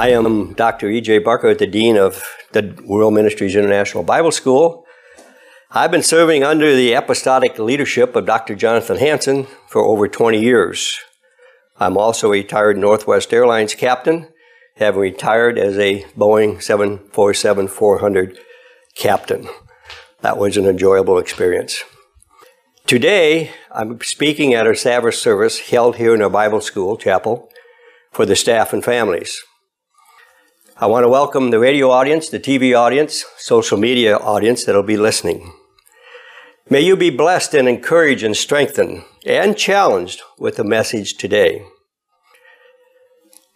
I 0.00 0.12
am 0.12 0.54
Dr. 0.54 0.88
E.J. 0.88 1.18
Barker, 1.18 1.54
the 1.54 1.66
Dean 1.66 1.98
of 1.98 2.24
the 2.52 2.74
World 2.86 3.12
Ministries 3.12 3.54
International 3.54 4.02
Bible 4.02 4.32
School. 4.32 4.86
I've 5.70 5.90
been 5.90 6.02
serving 6.02 6.42
under 6.42 6.74
the 6.74 6.94
apostolic 6.94 7.58
leadership 7.58 8.16
of 8.16 8.24
Dr. 8.24 8.54
Jonathan 8.54 8.96
Hansen 8.96 9.46
for 9.68 9.82
over 9.82 10.08
20 10.08 10.40
years. 10.40 10.98
I'm 11.76 11.98
also 11.98 12.28
a 12.28 12.30
retired 12.30 12.78
Northwest 12.78 13.30
Airlines 13.34 13.74
captain, 13.74 14.30
having 14.76 15.02
retired 15.02 15.58
as 15.58 15.76
a 15.76 16.04
Boeing 16.16 16.62
747-400 16.62 18.38
captain. 18.96 19.50
That 20.22 20.38
was 20.38 20.56
an 20.56 20.64
enjoyable 20.64 21.18
experience. 21.18 21.84
Today, 22.86 23.50
I'm 23.70 24.00
speaking 24.00 24.54
at 24.54 24.66
our 24.66 24.74
Sabbath 24.74 25.16
service 25.16 25.58
held 25.58 25.96
here 25.96 26.14
in 26.14 26.22
our 26.22 26.30
Bible 26.30 26.62
school 26.62 26.96
chapel 26.96 27.50
for 28.12 28.24
the 28.24 28.34
staff 28.34 28.72
and 28.72 28.82
families. 28.82 29.44
I 30.82 30.86
want 30.86 31.04
to 31.04 31.10
welcome 31.10 31.50
the 31.50 31.58
radio 31.58 31.90
audience, 31.90 32.30
the 32.30 32.40
TV 32.40 32.74
audience, 32.74 33.26
social 33.36 33.76
media 33.76 34.16
audience 34.16 34.64
that'll 34.64 34.82
be 34.82 34.96
listening. 34.96 35.52
May 36.70 36.80
you 36.80 36.96
be 36.96 37.10
blessed 37.10 37.52
and 37.52 37.68
encouraged 37.68 38.24
and 38.24 38.34
strengthened 38.34 39.04
and 39.26 39.58
challenged 39.58 40.22
with 40.38 40.56
the 40.56 40.64
message 40.64 41.18
today. 41.18 41.66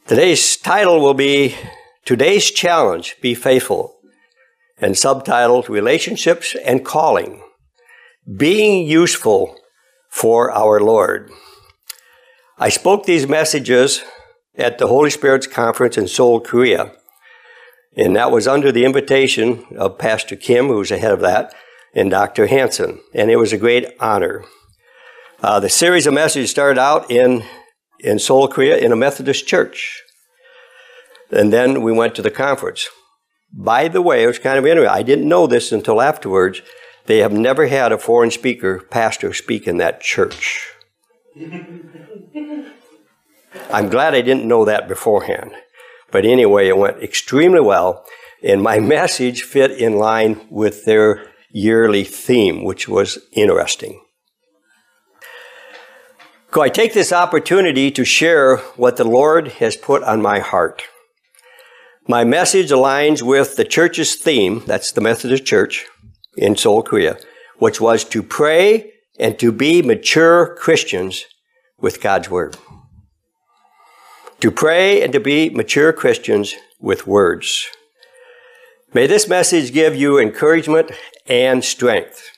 Today's 0.07 0.59
title 0.59 1.01
will 1.01 1.15
be 1.15 1.57
Today's 2.05 2.51
Challenge 2.51 3.17
Be 3.23 3.35
Faithful, 3.35 3.97
and 4.77 4.95
subtitled 4.95 5.71
Relationships 5.71 6.55
and 6.63 6.85
Calling 6.85 7.43
Being 8.37 8.87
Useful 8.87 9.57
for 10.11 10.53
Our 10.53 10.79
Lord. 10.79 11.31
I 12.59 12.69
spoke 12.69 13.07
these 13.07 13.27
messages 13.27 14.05
at 14.57 14.77
the 14.77 14.89
Holy 14.89 15.09
Spirit's 15.09 15.47
Conference 15.47 15.97
in 15.97 16.07
Seoul, 16.07 16.39
Korea, 16.39 16.93
and 17.97 18.17
that 18.17 18.31
was 18.31 18.49
under 18.49 18.73
the 18.73 18.85
invitation 18.85 19.65
of 19.77 19.99
Pastor 19.99 20.37
Kim, 20.37 20.67
who's 20.69 20.89
the 20.89 20.99
head 20.99 21.13
of 21.13 21.21
that, 21.21 21.55
and 21.95 22.11
Dr. 22.11 22.47
Hansen, 22.47 23.01
and 23.13 23.31
it 23.31 23.37
was 23.37 23.53
a 23.53 23.59
great 23.59 23.87
honor. 24.01 24.45
Uh, 25.41 25.61
the 25.61 25.69
series 25.69 26.07
of 26.07 26.15
messages 26.15 26.51
started 26.51 26.81
out 26.81 27.11
in, 27.11 27.45
in 28.01 28.19
Seoul, 28.19 28.49
Korea, 28.49 28.77
in 28.79 28.93
a 28.93 28.97
Methodist 28.97 29.47
church. 29.47 30.03
And 31.31 31.53
then 31.53 31.83
we 31.83 31.93
went 31.93 32.15
to 32.17 32.23
the 32.23 32.31
conference. 32.31 32.89
By 33.53 33.89
the 33.89 34.03
way, 34.03 34.25
it 34.25 34.27
was 34.27 34.39
kind 34.39 34.59
of 34.59 34.67
interesting. 34.67 34.95
I 34.95 35.03
didn't 35.03 35.29
know 35.29 35.47
this 35.47 35.71
until 35.71 36.01
afterwards. 36.01 36.63
They 37.07 37.19
have 37.19 37.33
never 37.33 37.67
had 37.67 37.93
a 37.93 37.99
foreign 37.99 38.31
speaker, 38.31 38.81
pastor, 38.91 39.33
speak 39.33 39.69
in 39.69 39.77
that 39.77 40.01
church. 40.01 40.73
I'm 43.73 43.89
glad 43.89 44.15
I 44.15 44.23
didn't 44.23 44.49
know 44.49 44.65
that 44.65 44.89
beforehand. 44.89 45.53
But 46.15 46.25
anyway, 46.25 46.69
it 46.69 46.79
went 46.79 47.03
extremely 47.03 47.59
well, 47.61 48.05
and 48.41 48.63
my 48.63 48.79
message 48.97 49.43
fit 49.43 49.73
in 49.73 49.97
line 49.97 50.47
with 50.49 50.85
their 50.85 51.27
yearly 51.51 52.05
theme, 52.05 52.63
which 52.63 52.89
was 52.89 53.19
interesting. 53.33 54.01
So 56.55 56.63
I 56.63 56.69
take 56.69 56.95
this 56.95 57.13
opportunity 57.13 57.91
to 57.91 58.05
share 58.05 58.59
what 58.77 58.97
the 58.97 59.03
Lord 59.03 59.49
has 59.59 59.75
put 59.75 60.05
on 60.05 60.23
my 60.23 60.39
heart. 60.39 60.85
My 62.07 62.23
message 62.23 62.71
aligns 62.71 63.21
with 63.21 63.57
the 63.57 63.65
church's 63.65 64.15
theme, 64.15 64.63
that's 64.67 64.93
the 64.93 65.01
Methodist 65.01 65.45
Church 65.45 65.85
in 66.37 66.55
Seoul, 66.55 66.85
Korea, 66.85 67.17
which 67.59 67.81
was 67.81 68.05
to 68.05 68.23
pray 68.23 68.93
and 69.19 69.37
to 69.41 69.51
be 69.51 69.83
mature 69.83 70.55
Christians 70.55 71.25
with 71.81 72.01
God's 72.01 72.31
Word. 72.31 72.57
To 74.41 74.51
pray 74.51 75.03
and 75.03 75.13
to 75.13 75.21
be 75.21 75.51
mature 75.51 75.93
Christians 75.93 76.55
with 76.79 77.07
words. 77.07 77.67
May 78.93 79.07
this 79.07 79.29
message 79.29 79.73
give 79.73 79.97
you 79.97 80.19
encouragement 80.19 80.93
and 81.27 81.65
strength. 81.65 82.31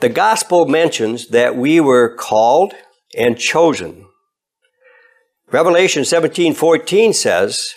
The 0.00 0.08
gospel 0.08 0.66
mentions 0.66 1.28
that 1.28 1.56
we 1.56 1.80
were 1.80 2.14
called 2.14 2.74
and 3.16 3.38
chosen. 3.38 4.06
Revelation 5.50 6.04
17:14 6.04 7.12
says, 7.12 7.74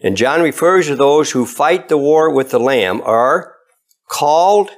and 0.00 0.16
John 0.16 0.42
refers 0.42 0.86
to 0.86 0.96
those 0.96 1.32
who 1.32 1.46
fight 1.46 1.88
the 1.88 1.98
war 1.98 2.30
with 2.30 2.50
the 2.50 2.60
Lamb 2.60 3.00
are 3.04 3.56
called, 4.08 4.70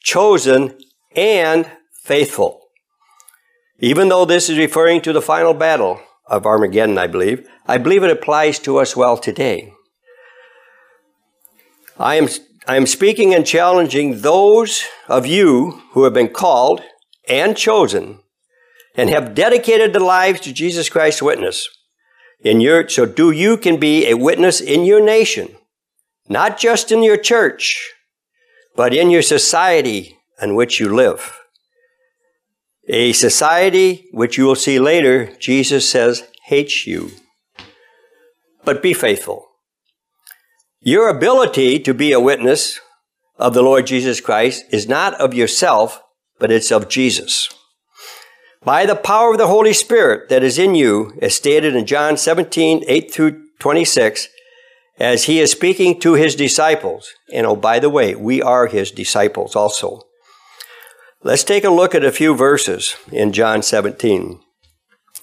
chosen, 0.00 0.78
and 1.14 1.70
faithful. 2.02 2.60
Even 3.78 4.08
though 4.08 4.24
this 4.24 4.48
is 4.48 4.56
referring 4.56 5.02
to 5.02 5.12
the 5.12 5.20
final 5.20 5.52
battle 5.52 6.00
of 6.26 6.46
Armageddon, 6.46 6.98
I 6.98 7.06
believe, 7.06 7.48
I 7.66 7.78
believe 7.78 8.02
it 8.02 8.10
applies 8.10 8.58
to 8.60 8.78
us 8.78 8.96
well 8.96 9.16
today. 9.16 9.72
I 11.98 12.16
am, 12.16 12.28
I 12.66 12.76
am 12.76 12.86
speaking 12.86 13.34
and 13.34 13.46
challenging 13.46 14.20
those 14.20 14.84
of 15.08 15.26
you 15.26 15.82
who 15.92 16.04
have 16.04 16.14
been 16.14 16.28
called 16.28 16.82
and 17.28 17.56
chosen 17.56 18.20
and 18.96 19.10
have 19.10 19.34
dedicated 19.34 19.92
their 19.92 20.00
lives 20.00 20.40
to 20.40 20.52
Jesus 20.52 20.88
Christ's 20.88 21.22
witness. 21.22 21.68
In 22.40 22.60
your, 22.60 22.88
so 22.88 23.06
do 23.06 23.30
you 23.30 23.56
can 23.56 23.78
be 23.78 24.08
a 24.08 24.16
witness 24.16 24.60
in 24.60 24.84
your 24.84 25.02
nation, 25.02 25.56
not 26.28 26.58
just 26.58 26.92
in 26.92 27.02
your 27.02 27.16
church, 27.16 27.92
but 28.76 28.94
in 28.94 29.10
your 29.10 29.22
society 29.22 30.18
in 30.40 30.54
which 30.54 30.80
you 30.80 30.94
live. 30.94 31.43
A 32.88 33.12
society 33.12 34.08
which 34.12 34.36
you 34.36 34.44
will 34.44 34.56
see 34.56 34.78
later, 34.78 35.34
Jesus 35.38 35.88
says, 35.88 36.24
hates 36.46 36.86
you. 36.86 37.12
But 38.64 38.82
be 38.82 38.92
faithful. 38.92 39.46
Your 40.80 41.08
ability 41.08 41.78
to 41.80 41.94
be 41.94 42.12
a 42.12 42.20
witness 42.20 42.78
of 43.38 43.54
the 43.54 43.62
Lord 43.62 43.86
Jesus 43.86 44.20
Christ 44.20 44.64
is 44.70 44.86
not 44.86 45.14
of 45.14 45.32
yourself, 45.32 46.02
but 46.38 46.52
it's 46.52 46.70
of 46.70 46.88
Jesus. 46.88 47.48
By 48.62 48.86
the 48.86 48.96
power 48.96 49.32
of 49.32 49.38
the 49.38 49.46
Holy 49.46 49.72
Spirit 49.72 50.28
that 50.28 50.42
is 50.42 50.58
in 50.58 50.74
you, 50.74 51.18
as 51.22 51.34
stated 51.34 51.74
in 51.74 51.86
John 51.86 52.16
17, 52.16 52.84
8 52.86 53.12
through 53.12 53.42
26, 53.60 54.28
as 54.98 55.24
he 55.24 55.40
is 55.40 55.50
speaking 55.50 55.98
to 56.00 56.14
his 56.14 56.34
disciples. 56.34 57.10
And 57.32 57.46
oh, 57.46 57.56
by 57.56 57.78
the 57.78 57.90
way, 57.90 58.14
we 58.14 58.40
are 58.42 58.66
his 58.66 58.90
disciples 58.90 59.56
also. 59.56 60.02
Let's 61.26 61.42
take 61.42 61.64
a 61.64 61.70
look 61.70 61.94
at 61.94 62.04
a 62.04 62.12
few 62.12 62.36
verses 62.36 62.96
in 63.10 63.32
John 63.32 63.62
17. 63.62 64.40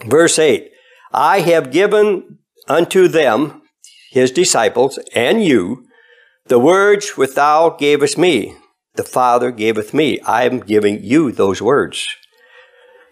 Verse 0.08 0.40
8 0.40 0.72
I 1.14 1.42
have 1.42 1.72
given 1.72 2.40
unto 2.68 3.08
them 3.08 3.62
his 4.10 4.32
disciples, 4.32 4.98
and 5.14 5.44
you, 5.44 5.86
the 6.48 6.58
words 6.58 7.18
which 7.18 7.36
thou 7.36 7.70
gavest 7.70 8.18
me. 8.18 8.56
The 8.96 9.04
Father 9.04 9.52
gaveth 9.52 9.94
me. 9.94 10.20
I 10.22 10.46
am 10.46 10.62
giving 10.62 11.04
you 11.04 11.32
those 11.32 11.62
words. 11.62 12.08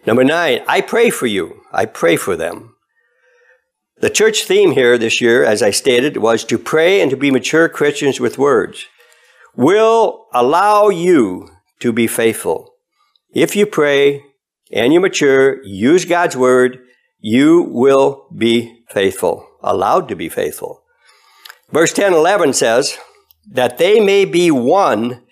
Number 0.04 0.24
nine, 0.24 0.64
I 0.66 0.80
pray 0.80 1.10
for 1.10 1.28
you. 1.28 1.62
I 1.70 1.86
pray 1.86 2.16
for 2.16 2.34
them. 2.34 2.74
The 4.00 4.10
church 4.10 4.46
theme 4.46 4.72
here 4.72 4.98
this 4.98 5.20
year, 5.20 5.44
as 5.44 5.62
I 5.62 5.70
stated, 5.70 6.16
was 6.16 6.42
to 6.46 6.58
pray 6.58 7.00
and 7.00 7.10
to 7.12 7.16
be 7.16 7.30
mature 7.30 7.68
Christians 7.68 8.18
with 8.18 8.36
words. 8.36 8.86
Will 9.54 10.26
allow 10.32 10.88
you 10.88 11.50
to 11.78 11.92
be 11.92 12.08
faithful. 12.08 12.69
If 13.32 13.54
you 13.54 13.66
pray, 13.66 14.24
and 14.72 14.92
you 14.92 15.00
mature, 15.00 15.62
use 15.64 16.04
God's 16.04 16.36
word, 16.36 16.80
you 17.18 17.62
will 17.62 18.26
be 18.36 18.82
faithful, 18.88 19.46
allowed 19.62 20.08
to 20.08 20.16
be 20.16 20.28
faithful. 20.28 20.82
Verse 21.70 21.92
10 21.92 22.12
11 22.12 22.52
says, 22.52 22.98
that 23.50 23.78
they 23.78 24.00
may 24.00 24.24
be 24.24 24.50
one 24.50 25.22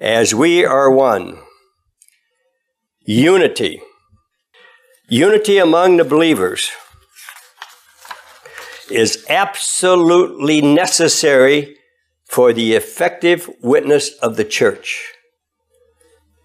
as 0.00 0.34
we 0.34 0.64
are 0.64 0.90
one. 0.90 1.38
Unity. 3.04 3.80
Unity 5.08 5.58
among 5.58 5.96
the 5.96 6.04
believers 6.04 6.70
is 8.90 9.24
absolutely 9.28 10.60
necessary 10.60 11.76
for 12.24 12.52
the 12.52 12.74
effective 12.74 13.48
witness 13.62 14.10
of 14.18 14.36
the 14.36 14.44
church. 14.44 15.12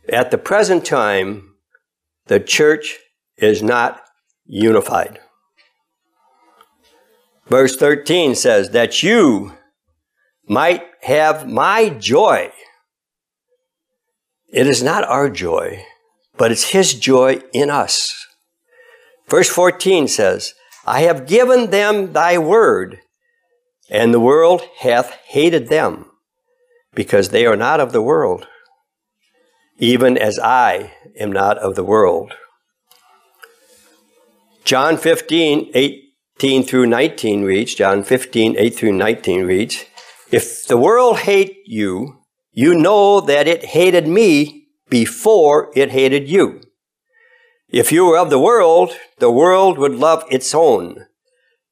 At 0.09 0.31
the 0.31 0.37
present 0.37 0.85
time, 0.85 1.55
the 2.25 2.39
church 2.39 2.97
is 3.37 3.61
not 3.61 4.01
unified. 4.45 5.19
Verse 7.47 7.75
13 7.75 8.35
says 8.35 8.69
that 8.71 9.03
you 9.03 9.53
might 10.47 10.83
have 11.01 11.47
my 11.47 11.89
joy. 11.89 12.51
It 14.47 14.67
is 14.67 14.81
not 14.81 15.03
our 15.03 15.29
joy, 15.29 15.83
but 16.37 16.51
it's 16.51 16.71
His 16.71 16.93
joy 16.93 17.41
in 17.53 17.69
us. 17.69 18.27
Verse 19.29 19.49
14 19.49 20.07
says, 20.07 20.53
I 20.85 21.01
have 21.01 21.27
given 21.27 21.69
them 21.69 22.13
thy 22.13 22.37
word, 22.37 23.01
and 23.89 24.13
the 24.13 24.19
world 24.19 24.63
hath 24.79 25.11
hated 25.27 25.69
them, 25.69 26.05
because 26.93 27.29
they 27.29 27.45
are 27.45 27.55
not 27.55 27.79
of 27.79 27.91
the 27.91 28.01
world, 28.01 28.47
even 29.77 30.17
as 30.17 30.39
I 30.39 30.93
am 31.19 31.31
not 31.31 31.57
of 31.57 31.75
the 31.75 31.83
world. 31.83 32.33
John 34.63 34.97
15, 34.97 35.71
18 35.73 36.63
through 36.63 36.85
19 36.85 37.43
reads, 37.43 37.75
John 37.75 38.03
15, 38.03 38.55
8 38.57 38.75
through 38.75 38.93
19 38.93 39.45
reads, 39.45 39.85
If 40.31 40.67
the 40.67 40.77
world 40.77 41.19
hate 41.19 41.57
you, 41.65 42.21
you 42.51 42.75
know 42.75 43.21
that 43.21 43.47
it 43.47 43.65
hated 43.65 44.07
me 44.07 44.67
before 44.89 45.71
it 45.75 45.91
hated 45.91 46.29
you. 46.29 46.61
If 47.69 47.91
you 47.91 48.05
were 48.05 48.17
of 48.17 48.29
the 48.29 48.39
world, 48.39 48.91
the 49.19 49.31
world 49.31 49.77
would 49.77 49.95
love 49.95 50.25
its 50.29 50.53
own. 50.53 51.05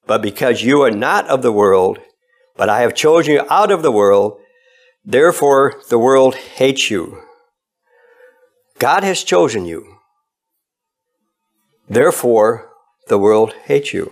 But 0.06 0.22
because 0.22 0.62
you 0.62 0.82
are 0.82 0.90
not 0.90 1.28
of 1.28 1.42
the 1.42 1.52
world, 1.52 1.98
but 2.56 2.68
I 2.68 2.80
have 2.80 2.94
chosen 2.94 3.34
you 3.34 3.42
out 3.50 3.70
of 3.70 3.82
the 3.82 3.92
world, 3.92 4.40
therefore 5.04 5.80
the 5.90 5.98
world 5.98 6.34
hates 6.34 6.90
you. 6.90 7.22
God 8.80 9.04
has 9.04 9.22
chosen 9.22 9.66
you. 9.66 9.98
Therefore, 11.86 12.70
the 13.08 13.18
world 13.18 13.52
hates 13.64 13.92
you. 13.92 14.10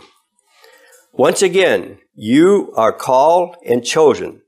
Once 1.14 1.40
again, 1.40 2.00
you 2.14 2.70
are 2.76 2.92
called 2.92 3.56
and 3.66 3.82
chosen, 3.82 4.42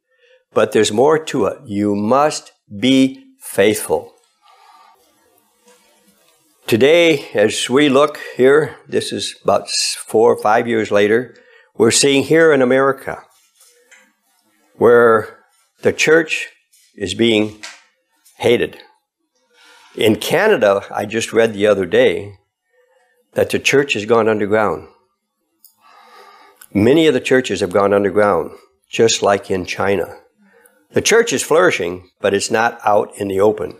but 0.53 0.73
there's 0.73 0.93
more 0.93 1.19
to 1.19 1.47
it. 1.47 1.59
You 1.65 1.97
must 1.97 2.53
be 2.79 3.25
faithful. 3.41 4.13
Today, 6.67 7.31
as 7.33 7.71
we 7.71 7.89
look 7.89 8.21
here, 8.37 8.77
this 8.87 9.13
is 9.13 9.35
about 9.43 9.71
four 9.71 10.35
or 10.35 10.43
five 10.43 10.69
years 10.69 10.91
later, 10.91 11.35
we're 11.79 11.91
seeing 11.91 12.25
here 12.25 12.53
in 12.53 12.61
America 12.61 13.23
where 14.77 15.39
the 15.81 15.95
church 15.95 16.51
is 16.95 17.15
being 17.15 17.63
hated. 18.37 18.83
In 19.97 20.17
Canada, 20.17 20.85
I 20.95 21.05
just 21.05 21.33
read 21.33 21.53
the 21.53 21.67
other 21.67 21.85
day 21.85 22.39
that 23.33 23.51
the 23.51 23.59
church 23.59 23.95
has 23.95 24.05
gone 24.05 24.29
underground. 24.29 24.87
Many 26.73 27.09
of 27.09 27.15
the 27.15 27.21
churches 27.21 27.61
have 27.61 27.73
gone 27.73 27.93
underground, 27.93 28.53
just 28.89 29.21
like 29.21 29.51
in 29.51 29.65
China. 29.65 30.17
The 30.93 31.01
church 31.03 31.33
is 31.33 31.43
flourishing, 31.43 32.09
but 32.21 32.35
it's 32.35 32.53
not 32.53 32.79
out 32.85 33.13
in 33.17 33.27
the 33.27 33.41
open. 33.41 33.77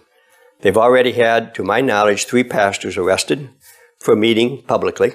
They've 0.63 0.77
already 0.77 1.13
had, 1.13 1.55
to 1.55 1.63
my 1.63 1.81
knowledge, 1.81 2.25
three 2.25 2.45
pastors 2.45 2.97
arrested 2.97 3.49
for 4.01 4.17
meeting 4.17 4.63
publicly. 4.63 5.13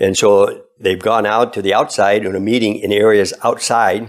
And 0.00 0.16
so 0.16 0.64
they've 0.80 0.98
gone 0.98 1.26
out 1.26 1.52
to 1.52 1.62
the 1.62 1.74
outside 1.74 2.24
and 2.24 2.34
are 2.34 2.40
meeting 2.40 2.76
in 2.76 2.92
areas 2.92 3.34
outside. 3.44 4.08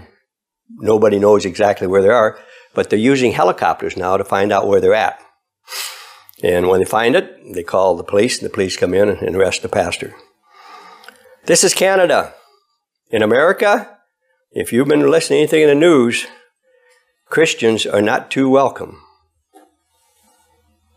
Nobody 0.78 1.18
knows 1.18 1.44
exactly 1.44 1.86
where 1.86 2.02
they 2.02 2.08
are, 2.08 2.38
but 2.72 2.88
they're 2.88 2.98
using 2.98 3.32
helicopters 3.32 3.98
now 3.98 4.16
to 4.16 4.24
find 4.24 4.50
out 4.50 4.66
where 4.66 4.80
they're 4.80 4.94
at. 4.94 5.20
And 6.44 6.68
when 6.68 6.80
they 6.80 6.84
find 6.84 7.16
it, 7.16 7.54
they 7.54 7.62
call 7.62 7.96
the 7.96 8.04
police, 8.04 8.38
and 8.38 8.46
the 8.46 8.52
police 8.52 8.76
come 8.76 8.92
in 8.92 9.08
and 9.08 9.34
arrest 9.34 9.62
the 9.62 9.68
pastor. 9.68 10.14
This 11.46 11.64
is 11.64 11.72
Canada. 11.72 12.34
In 13.10 13.22
America, 13.22 13.96
if 14.52 14.70
you've 14.70 14.86
been 14.86 15.10
listening 15.10 15.38
to 15.38 15.40
anything 15.40 15.62
in 15.62 15.68
the 15.68 15.74
news, 15.74 16.26
Christians 17.30 17.86
are 17.86 18.02
not 18.02 18.30
too 18.30 18.50
welcome 18.50 19.00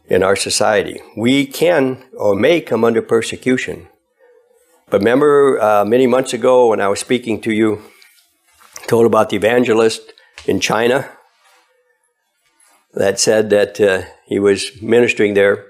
in 0.10 0.22
our 0.22 0.36
society. 0.36 1.00
We 1.16 1.46
can 1.46 2.04
or 2.18 2.36
may 2.36 2.60
come 2.60 2.84
under 2.84 3.02
persecution. 3.02 3.88
But 4.90 5.00
remember 5.00 5.62
uh, 5.62 5.86
many 5.86 6.08
months 6.08 6.34
ago 6.34 6.68
when 6.68 6.82
I 6.82 6.90
was 6.90 7.00
speaking 7.00 7.40
to 7.44 7.54
you, 7.54 7.84
told 8.86 9.06
about 9.06 9.30
the 9.30 9.38
evangelist 9.38 10.12
in 10.46 10.60
China 10.60 11.10
that 12.98 13.20
said 13.20 13.50
that 13.52 13.80
uh, 13.80 14.04
he 14.26 14.40
was 14.40 14.82
ministering 14.82 15.34
there 15.34 15.68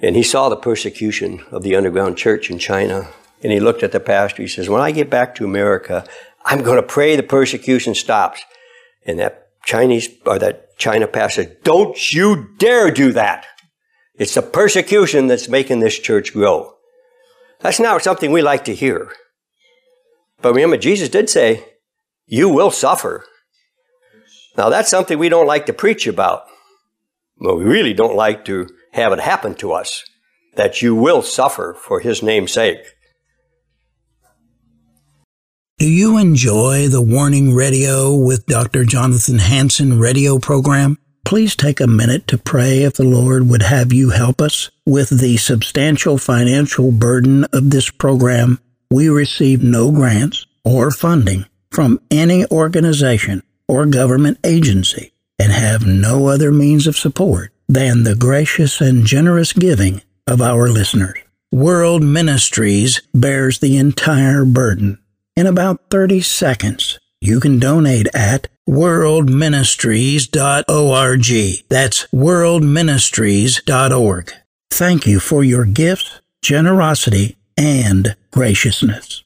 and 0.00 0.16
he 0.16 0.22
saw 0.22 0.48
the 0.48 0.56
persecution 0.56 1.44
of 1.50 1.62
the 1.62 1.76
underground 1.76 2.16
church 2.16 2.50
in 2.50 2.58
China. 2.58 3.08
And 3.42 3.52
he 3.52 3.60
looked 3.60 3.82
at 3.82 3.92
the 3.92 4.00
pastor. 4.00 4.42
He 4.42 4.48
says, 4.48 4.68
When 4.68 4.80
I 4.80 4.90
get 4.90 5.08
back 5.08 5.34
to 5.36 5.44
America, 5.44 6.04
I'm 6.44 6.62
going 6.62 6.76
to 6.76 6.86
pray 6.86 7.16
the 7.16 7.22
persecution 7.22 7.94
stops. 7.94 8.42
And 9.06 9.18
that 9.18 9.48
Chinese 9.64 10.08
or 10.26 10.38
that 10.38 10.76
China 10.76 11.06
pastor, 11.06 11.44
don't 11.62 12.12
you 12.12 12.50
dare 12.58 12.90
do 12.90 13.12
that. 13.12 13.46
It's 14.14 14.34
the 14.34 14.42
persecution 14.42 15.26
that's 15.26 15.48
making 15.48 15.80
this 15.80 15.98
church 15.98 16.32
grow. 16.32 16.74
That's 17.60 17.80
not 17.80 18.02
something 18.02 18.30
we 18.30 18.42
like 18.42 18.64
to 18.64 18.74
hear. 18.74 19.12
But 20.42 20.54
remember, 20.54 20.76
Jesus 20.76 21.08
did 21.08 21.30
say, 21.30 21.64
You 22.26 22.48
will 22.48 22.70
suffer. 22.70 23.24
Now, 24.56 24.68
that's 24.68 24.90
something 24.90 25.18
we 25.18 25.28
don't 25.28 25.46
like 25.46 25.66
to 25.66 25.72
preach 25.72 26.06
about. 26.06 26.44
But 27.38 27.56
we 27.56 27.64
really 27.64 27.94
don't 27.94 28.16
like 28.16 28.44
to 28.46 28.68
have 28.92 29.12
it 29.12 29.20
happen 29.20 29.54
to 29.56 29.72
us 29.72 30.04
that 30.56 30.82
you 30.82 30.94
will 30.94 31.22
suffer 31.22 31.76
for 31.78 32.00
His 32.00 32.22
name's 32.22 32.52
sake. 32.52 32.80
Do 35.78 35.88
you 35.88 36.18
enjoy 36.18 36.88
the 36.88 37.00
Warning 37.00 37.54
Radio 37.54 38.14
with 38.14 38.44
Dr. 38.46 38.84
Jonathan 38.84 39.38
Hansen 39.38 39.98
radio 39.98 40.38
program? 40.38 40.98
please 41.30 41.54
take 41.54 41.78
a 41.78 41.86
minute 41.86 42.26
to 42.26 42.36
pray 42.36 42.82
if 42.82 42.94
the 42.94 43.04
Lord 43.04 43.48
would 43.48 43.62
have 43.62 43.92
you 43.92 44.10
help 44.10 44.40
us 44.40 44.68
with 44.84 45.20
the 45.20 45.36
substantial 45.36 46.18
financial 46.18 46.90
burden 46.90 47.44
of 47.52 47.70
this 47.70 47.88
program. 47.88 48.58
We 48.90 49.08
receive 49.08 49.62
no 49.62 49.92
grants 49.92 50.44
or 50.64 50.90
funding 50.90 51.46
from 51.70 52.00
any 52.10 52.46
organization 52.46 53.44
or 53.70 53.86
government 53.86 54.36
agency 54.44 55.12
and 55.38 55.52
have 55.52 55.86
no 55.86 56.26
other 56.26 56.50
means 56.50 56.88
of 56.88 56.98
support 56.98 57.52
than 57.68 58.02
the 58.02 58.16
gracious 58.16 58.80
and 58.80 59.06
generous 59.06 59.52
giving 59.52 60.02
of 60.26 60.42
our 60.42 60.68
listeners. 60.68 61.16
World 61.52 62.02
Ministries 62.02 63.00
bears 63.14 63.60
the 63.60 63.76
entire 63.76 64.44
burden. 64.44 64.98
In 65.36 65.46
about 65.46 65.88
30 65.88 66.20
seconds, 66.20 66.98
you 67.20 67.38
can 67.38 67.60
donate 67.60 68.08
at 68.12 68.48
worldministries.org. 68.68 71.68
That's 71.68 72.08
worldministries.org. 72.12 74.32
Thank 74.70 75.06
you 75.06 75.20
for 75.20 75.44
your 75.44 75.64
gifts, 75.64 76.20
generosity, 76.42 77.36
and 77.56 78.16
graciousness. 78.32 79.22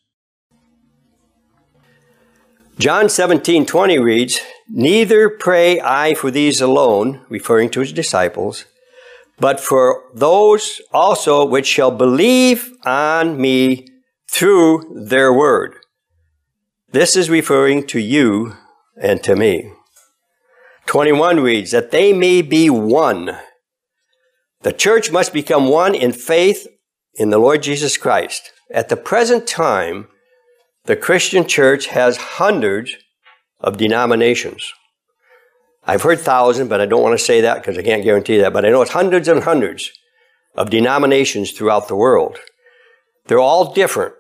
John 2.79 3.07
17:20 3.07 3.99
reads, 3.99 4.41
"Neither 4.69 5.31
pray 5.31 5.81
I 5.81 6.15
for 6.15 6.31
these 6.31 6.61
alone," 6.61 7.25
referring 7.29 7.71
to 7.71 7.81
his 7.81 7.93
disciples, 7.93 8.65
"but 9.39 9.61
for 9.61 10.03
those 10.13 10.81
also 10.93 11.45
which 11.45 11.67
shall 11.67 11.93
believe 11.93 12.73
on 12.85 13.41
me 13.41 13.87
through 14.29 14.91
their 14.93 15.33
word." 15.33 15.77
This 16.91 17.17
is 17.17 17.31
referring 17.31 17.87
to 17.89 18.01
you 18.01 18.55
and 19.01 19.23
to 19.23 19.37
me. 19.37 19.73
21 20.87 21.41
reads, 21.41 21.71
that 21.71 21.91
they 21.91 22.13
may 22.13 22.43
be 22.43 22.69
one. 22.71 23.39
The 24.63 24.73
church 24.73 25.11
must 25.11 25.33
become 25.33 25.69
one 25.69 25.95
in 25.95 26.13
faith 26.13 26.67
in 27.15 27.31
the 27.31 27.39
Lord 27.39 27.63
Jesus 27.63 27.97
Christ. 27.97 28.53
At 28.71 28.89
the 28.89 28.97
present 28.97 29.47
time, 29.47 30.09
the 30.85 30.97
Christian 30.97 31.47
church 31.47 31.87
has 31.87 32.17
hundreds 32.17 32.93
of 33.61 33.77
denominations. 33.77 34.73
I've 35.87 36.03
heard 36.03 36.21
thousands, 36.21 36.69
but 36.69 36.81
I 36.81 36.87
don't 36.87 37.03
want 37.03 37.19
to 37.19 37.25
say 37.25 37.41
that 37.43 37.57
because 37.57 37.79
I 37.79 37.83
can't 37.83 38.05
guarantee 38.05 38.39
that. 38.39 38.53
But 38.53 38.65
I 38.65 38.71
know 38.71 38.83
it's 38.83 38.93
hundreds 38.93 39.29
and 39.29 39.43
hundreds 39.43 39.93
of 40.55 40.71
denominations 40.71 41.53
throughout 41.53 41.89
the 41.89 41.97
world. 41.97 42.39
They're 43.27 43.39
all 43.39 43.73
different. 43.73 44.15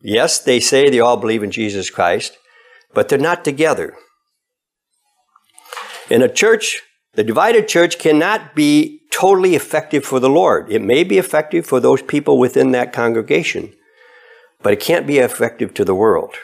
Yes, 0.00 0.38
they 0.38 0.60
say 0.60 0.90
they 0.90 1.00
all 1.00 1.16
believe 1.16 1.42
in 1.42 1.50
Jesus 1.50 1.90
Christ, 1.90 2.36
but 2.92 3.08
they're 3.08 3.18
not 3.18 3.44
together. 3.44 3.94
In 6.10 6.22
a 6.22 6.28
church, 6.28 6.82
the 7.14 7.24
divided 7.24 7.68
church 7.68 7.98
cannot 7.98 8.54
be 8.54 9.00
totally 9.10 9.54
effective 9.54 10.04
for 10.04 10.20
the 10.20 10.28
Lord. 10.28 10.70
It 10.70 10.82
may 10.82 11.04
be 11.04 11.18
effective 11.18 11.64
for 11.64 11.80
those 11.80 12.02
people 12.02 12.38
within 12.38 12.72
that 12.72 12.92
congregation, 12.92 13.72
but 14.64 14.72
it 14.72 14.80
can't 14.80 15.06
be 15.06 15.18
effective 15.18 15.74
to 15.74 15.84
the 15.84 15.94
world. 15.94 16.34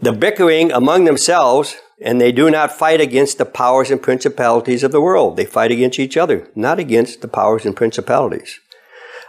The 0.00 0.12
bickering 0.12 0.70
among 0.70 1.04
themselves, 1.04 1.76
and 2.00 2.20
they 2.20 2.30
do 2.30 2.50
not 2.50 2.70
fight 2.70 3.00
against 3.00 3.36
the 3.36 3.44
powers 3.44 3.90
and 3.90 4.00
principalities 4.00 4.84
of 4.84 4.92
the 4.92 5.00
world. 5.00 5.36
They 5.36 5.44
fight 5.44 5.72
against 5.72 5.98
each 5.98 6.16
other, 6.16 6.48
not 6.54 6.78
against 6.78 7.20
the 7.20 7.26
powers 7.26 7.66
and 7.66 7.74
principalities. 7.74 8.60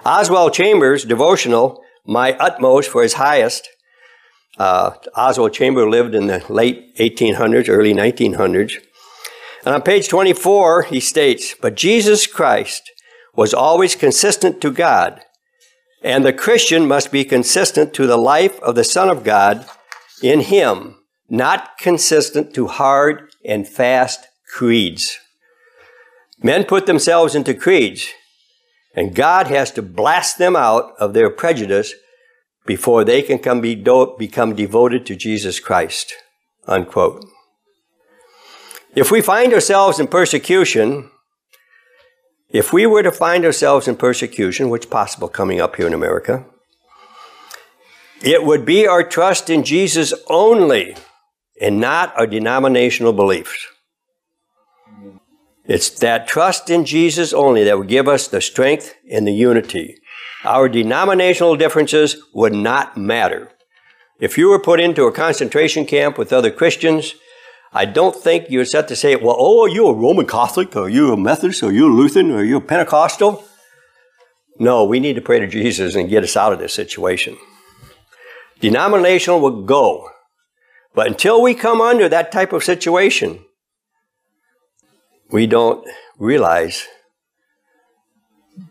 Oswald 0.06 0.54
Chambers, 0.54 1.04
devotional, 1.04 1.82
My 2.06 2.34
Utmost 2.34 2.90
for 2.90 3.02
His 3.02 3.14
Highest. 3.14 3.68
Uh, 4.60 4.92
Oswald 5.16 5.52
Chambers 5.52 5.90
lived 5.90 6.14
in 6.14 6.28
the 6.28 6.46
late 6.50 6.96
1800s, 6.98 7.68
early 7.68 7.96
1900s. 7.96 8.76
And 9.66 9.74
on 9.74 9.82
page 9.82 10.08
24, 10.08 10.84
he 10.84 11.00
states, 11.00 11.56
But 11.60 11.76
Jesus 11.76 12.28
Christ 12.28 12.92
was 13.36 13.56
always 13.56 13.96
consistent 13.96 14.62
to 14.62 14.72
God, 14.72 15.22
and 16.02 16.24
the 16.24 16.34
Christian 16.34 16.88
must 16.88 17.12
be 17.12 17.26
consistent 17.26 17.94
to 17.94 18.08
the 18.08 18.18
life 18.18 18.60
of 18.62 18.76
the 18.76 18.84
Son 18.84 19.10
of 19.10 19.24
God 19.24 19.66
in 20.22 20.42
Him, 20.42 20.98
not 21.30 21.78
consistent 21.78 22.54
to 22.56 22.68
hard 22.68 23.30
and 23.46 23.68
fast 23.68 24.28
creeds. 24.54 25.18
Men 26.42 26.64
put 26.64 26.86
themselves 26.86 27.36
into 27.36 27.54
creeds, 27.54 28.08
and 28.96 29.14
God 29.14 29.48
has 29.48 29.72
to 29.72 29.82
blast 29.82 30.38
them 30.38 30.56
out 30.56 30.94
of 31.00 31.14
their 31.14 31.30
prejudice 31.30 31.94
before 32.66 33.04
they 33.04 33.22
can 33.22 33.40
come 33.40 33.62
be 33.62 33.76
do- 33.76 34.16
become 34.18 34.56
devoted 34.56 35.06
to 35.06 35.16
Jesus 35.16 35.60
Christ. 35.60 36.14
Unquote. 36.68 37.26
If 38.96 39.12
we 39.12 39.22
find 39.22 39.54
ourselves 39.54 40.00
in 40.00 40.08
persecution, 40.08 41.10
if 42.50 42.74
we 42.74 42.86
were 42.86 43.04
to 43.04 43.12
find 43.12 43.46
ourselves 43.46 43.88
in 43.88 43.96
persecution, 43.96 44.70
which 44.70 44.90
possible 44.90 45.28
coming 45.28 45.62
up 45.62 45.76
here 45.76 45.88
in 45.88 45.94
America, 45.94 46.46
it 48.22 48.44
would 48.44 48.66
be 48.66 48.88
our 48.88 49.04
trust 49.04 49.50
in 49.50 49.64
Jesus 49.64 50.14
only 50.28 50.96
and 51.62 51.80
not 51.80 52.16
our 52.18 52.28
denominational 52.28 53.14
beliefs. 53.14 53.68
It's 55.66 55.90
that 56.00 56.28
trust 56.28 56.70
in 56.70 56.84
Jesus 56.84 57.32
only 57.32 57.64
that 57.64 57.78
would 57.78 57.88
give 57.88 58.08
us 58.08 58.28
the 58.28 58.42
strength 58.42 58.96
and 59.10 59.28
the 59.28 59.34
unity. 59.34 59.98
Our 60.44 60.68
denominational 60.68 61.56
differences 61.56 62.18
would 62.34 62.54
not 62.54 62.98
matter. 62.98 63.52
If 64.20 64.38
you 64.38 64.50
were 64.50 64.60
put 64.60 64.80
into 64.80 65.04
a 65.04 65.12
concentration 65.12 65.86
camp 65.86 66.18
with 66.18 66.34
other 66.34 66.50
Christians, 66.50 67.14
I 67.72 67.86
don't 67.86 68.16
think 68.16 68.50
you're 68.50 68.66
set 68.66 68.88
to 68.88 68.96
say, 68.96 69.16
well, 69.16 69.36
oh, 69.38 69.66
are 69.66 69.70
you 69.70 69.88
a 69.88 69.94
Roman 69.94 70.26
Catholic? 70.26 70.76
Or 70.76 70.90
you 70.90 71.14
a 71.14 71.18
Methodist? 71.18 71.62
Or 71.62 71.72
you 71.72 71.88
a 71.88 71.94
Lutheran? 71.94 72.32
Or 72.32 72.44
you 72.44 72.58
a 72.58 72.62
Pentecostal? 72.62 73.44
No, 74.58 74.84
we 74.84 75.00
need 75.00 75.14
to 75.14 75.22
pray 75.22 75.40
to 75.40 75.48
Jesus 75.48 75.96
and 75.96 76.10
get 76.10 76.24
us 76.24 76.36
out 76.36 76.52
of 76.52 76.60
this 76.60 76.74
situation. 76.74 77.38
Denominational 78.60 79.40
will 79.40 79.64
go. 79.64 80.10
But 80.94 81.08
until 81.08 81.42
we 81.42 81.54
come 81.54 81.80
under 81.80 82.10
that 82.10 82.32
type 82.32 82.52
of 82.52 82.64
situation, 82.64 83.46
we 85.32 85.46
don't 85.46 85.88
realize 86.18 86.88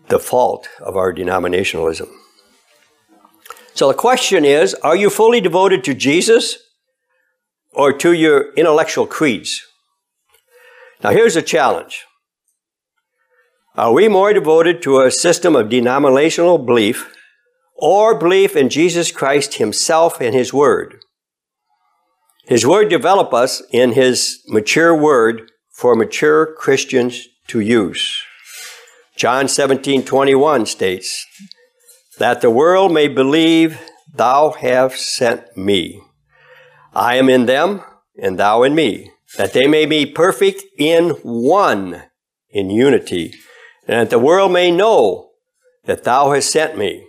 the 0.09 0.19
fault 0.19 0.69
of 0.81 0.97
our 0.97 1.15
denominationalism. 1.15 2.09
So 3.75 3.89
the 3.89 3.95
question 3.95 4.45
is 4.45 4.75
are 4.75 4.97
you 4.97 5.09
fully 5.09 5.41
devoted 5.41 5.85
to 5.85 5.95
Jesus 5.95 6.59
or 7.73 7.93
to 7.93 8.13
your 8.13 8.53
intellectual 8.55 9.07
creeds? 9.07 9.63
Now, 11.03 11.11
here's 11.11 11.37
a 11.37 11.43
challenge. 11.43 12.05
Are 13.77 13.93
we 13.93 14.09
more 14.09 14.33
devoted 14.33 14.83
to 14.83 15.01
a 15.01 15.11
system 15.11 15.55
of 15.55 15.69
denominational 15.69 16.59
belief 16.59 17.15
or 17.77 18.19
belief 18.19 18.57
in 18.57 18.69
Jesus 18.69 19.13
Christ 19.13 19.55
Himself 19.55 20.21
and 20.21 20.35
His 20.35 20.53
Word? 20.53 21.01
His 22.47 22.67
Word 22.67 22.89
develop 22.89 23.33
us 23.33 23.63
in 23.71 23.93
His 23.93 24.43
mature 24.49 24.97
Word 24.97 25.51
for 25.71 25.95
mature 25.95 26.47
Christians 26.57 27.29
to 27.47 27.61
use. 27.61 28.21
John 29.17 29.47
17, 29.47 30.05
21 30.05 30.67
states, 30.67 31.25
that 32.19 32.41
the 32.41 32.51
world 32.51 32.93
may 32.93 33.07
believe 33.07 33.81
thou 34.13 34.51
have 34.53 34.97
sent 34.97 35.57
me. 35.57 36.01
I 36.99 37.15
am 37.15 37.29
in 37.29 37.47
them, 37.47 37.83
and 38.21 38.41
thou 38.41 38.65
in 38.65 38.75
me, 38.75 39.13
that 39.37 39.53
they 39.53 39.69
may 39.69 39.87
be 39.87 40.05
perfect 40.05 40.65
in 40.77 41.11
one, 41.23 42.03
in 42.51 42.71
unity, 42.71 43.35
and 43.87 44.01
that 44.01 44.11
the 44.11 44.19
world 44.19 44.51
may 44.51 44.73
know 44.73 45.31
that 45.85 46.03
thou 46.03 46.33
hast 46.33 46.51
sent 46.51 46.77
me. 46.77 47.07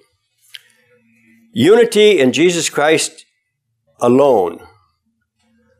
Unity 1.53 2.19
in 2.19 2.33
Jesus 2.33 2.69
Christ 2.69 3.25
alone, 3.99 4.59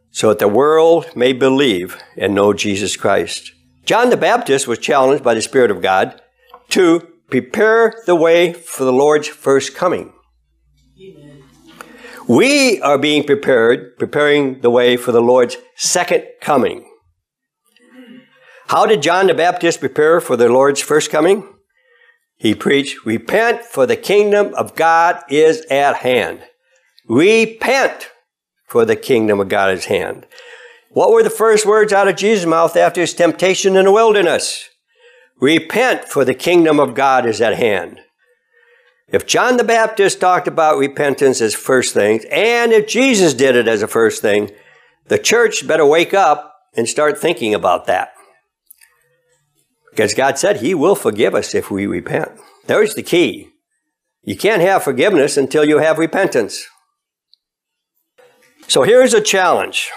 so 0.10 0.30
that 0.30 0.40
the 0.40 0.48
world 0.48 1.16
may 1.16 1.32
believe 1.32 2.02
and 2.18 2.34
know 2.34 2.52
Jesus 2.52 2.98
Christ. 2.98 3.52
John 3.86 4.10
the 4.10 4.18
Baptist 4.18 4.68
was 4.68 4.80
challenged 4.80 5.24
by 5.24 5.36
the 5.36 5.42
Spirit 5.44 5.70
of 5.70 5.84
God 5.84 6.20
to 6.70 7.02
prepare 7.30 7.94
the 8.08 8.16
way 8.16 8.54
for 8.54 8.86
the 8.86 8.92
Lord's 8.92 9.28
first 9.28 9.76
coming. 9.76 10.14
We 12.30 12.80
are 12.82 13.00
being 13.00 13.24
prepared, 13.24 13.98
preparing 13.98 14.62
the 14.62 14.70
way 14.70 14.98
for 14.98 15.12
the 15.12 15.20
Lord's 15.20 15.58
second 15.76 16.26
coming. 16.42 16.88
How 18.68 18.86
did 18.86 19.02
John 19.02 19.26
the 19.26 19.34
Baptist 19.34 19.80
prepare 19.80 20.22
for 20.22 20.38
the 20.38 20.48
Lord's 20.48 20.80
first 20.80 21.10
coming? 21.10 21.52
He 22.36 22.54
preached, 22.54 23.04
Repent, 23.04 23.64
for 23.66 23.88
the 23.88 23.96
kingdom 23.96 24.54
of 24.54 24.76
God 24.76 25.24
is 25.28 25.66
at 25.72 25.96
hand. 25.98 26.44
Repent, 27.08 28.12
for 28.68 28.86
the 28.86 28.96
kingdom 28.96 29.40
of 29.40 29.50
God 29.50 29.74
is 29.74 29.86
at 29.86 29.92
hand. 29.92 30.28
What 30.92 31.10
were 31.10 31.24
the 31.24 31.32
first 31.32 31.66
words 31.66 31.92
out 31.92 32.08
of 32.08 32.16
Jesus' 32.16 32.46
mouth 32.46 32.78
after 32.78 33.02
his 33.02 33.16
temptation 33.16 33.76
in 33.76 33.86
the 33.86 33.92
wilderness? 33.92 34.70
Repent, 35.42 36.06
for 36.06 36.24
the 36.24 36.36
kingdom 36.36 36.80
of 36.80 36.94
God 36.94 37.26
is 37.26 37.42
at 37.42 37.58
hand. 37.58 38.02
If 39.12 39.26
John 39.26 39.58
the 39.58 39.64
Baptist 39.64 40.20
talked 40.20 40.48
about 40.48 40.78
repentance 40.78 41.42
as 41.42 41.56
first 41.56 41.94
things, 41.94 42.26
and 42.32 42.72
if 42.72 42.88
Jesus 42.88 43.34
did 43.34 43.56
it 43.56 43.68
as 43.68 43.82
a 43.82 43.88
first 43.88 44.22
thing, 44.22 44.52
the 45.08 45.18
church 45.18 45.68
better 45.68 45.86
wake 45.86 46.14
up 46.14 46.56
and 46.76 46.88
start 46.88 47.18
thinking 47.18 47.56
about 47.56 47.88
that. 47.88 48.14
Because 49.90 50.14
God 50.14 50.38
said 50.38 50.58
He 50.58 50.76
will 50.76 50.96
forgive 50.96 51.34
us 51.34 51.56
if 51.56 51.72
we 51.72 51.88
repent. 51.88 52.32
There's 52.68 52.94
the 52.94 53.04
key. 53.04 53.50
You 54.24 54.38
can't 54.38 54.62
have 54.62 54.84
forgiveness 54.84 55.38
until 55.38 55.66
you 55.66 55.80
have 55.80 55.98
repentance. 55.98 56.68
So 58.68 58.84
here's 58.84 59.16
a 59.16 59.22
challenge. 59.22 59.90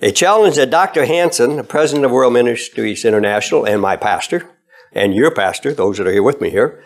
A 0.00 0.10
challenge 0.10 0.56
that 0.56 0.70
Dr. 0.70 1.04
Hansen, 1.04 1.56
the 1.56 1.64
president 1.64 2.06
of 2.06 2.10
World 2.10 2.32
Ministries 2.32 3.04
International, 3.04 3.66
and 3.66 3.82
my 3.82 3.96
pastor, 3.96 4.48
and 4.92 5.14
your 5.14 5.30
pastor, 5.30 5.74
those 5.74 5.98
that 5.98 6.06
are 6.06 6.12
here 6.12 6.22
with 6.22 6.40
me 6.40 6.48
here, 6.48 6.82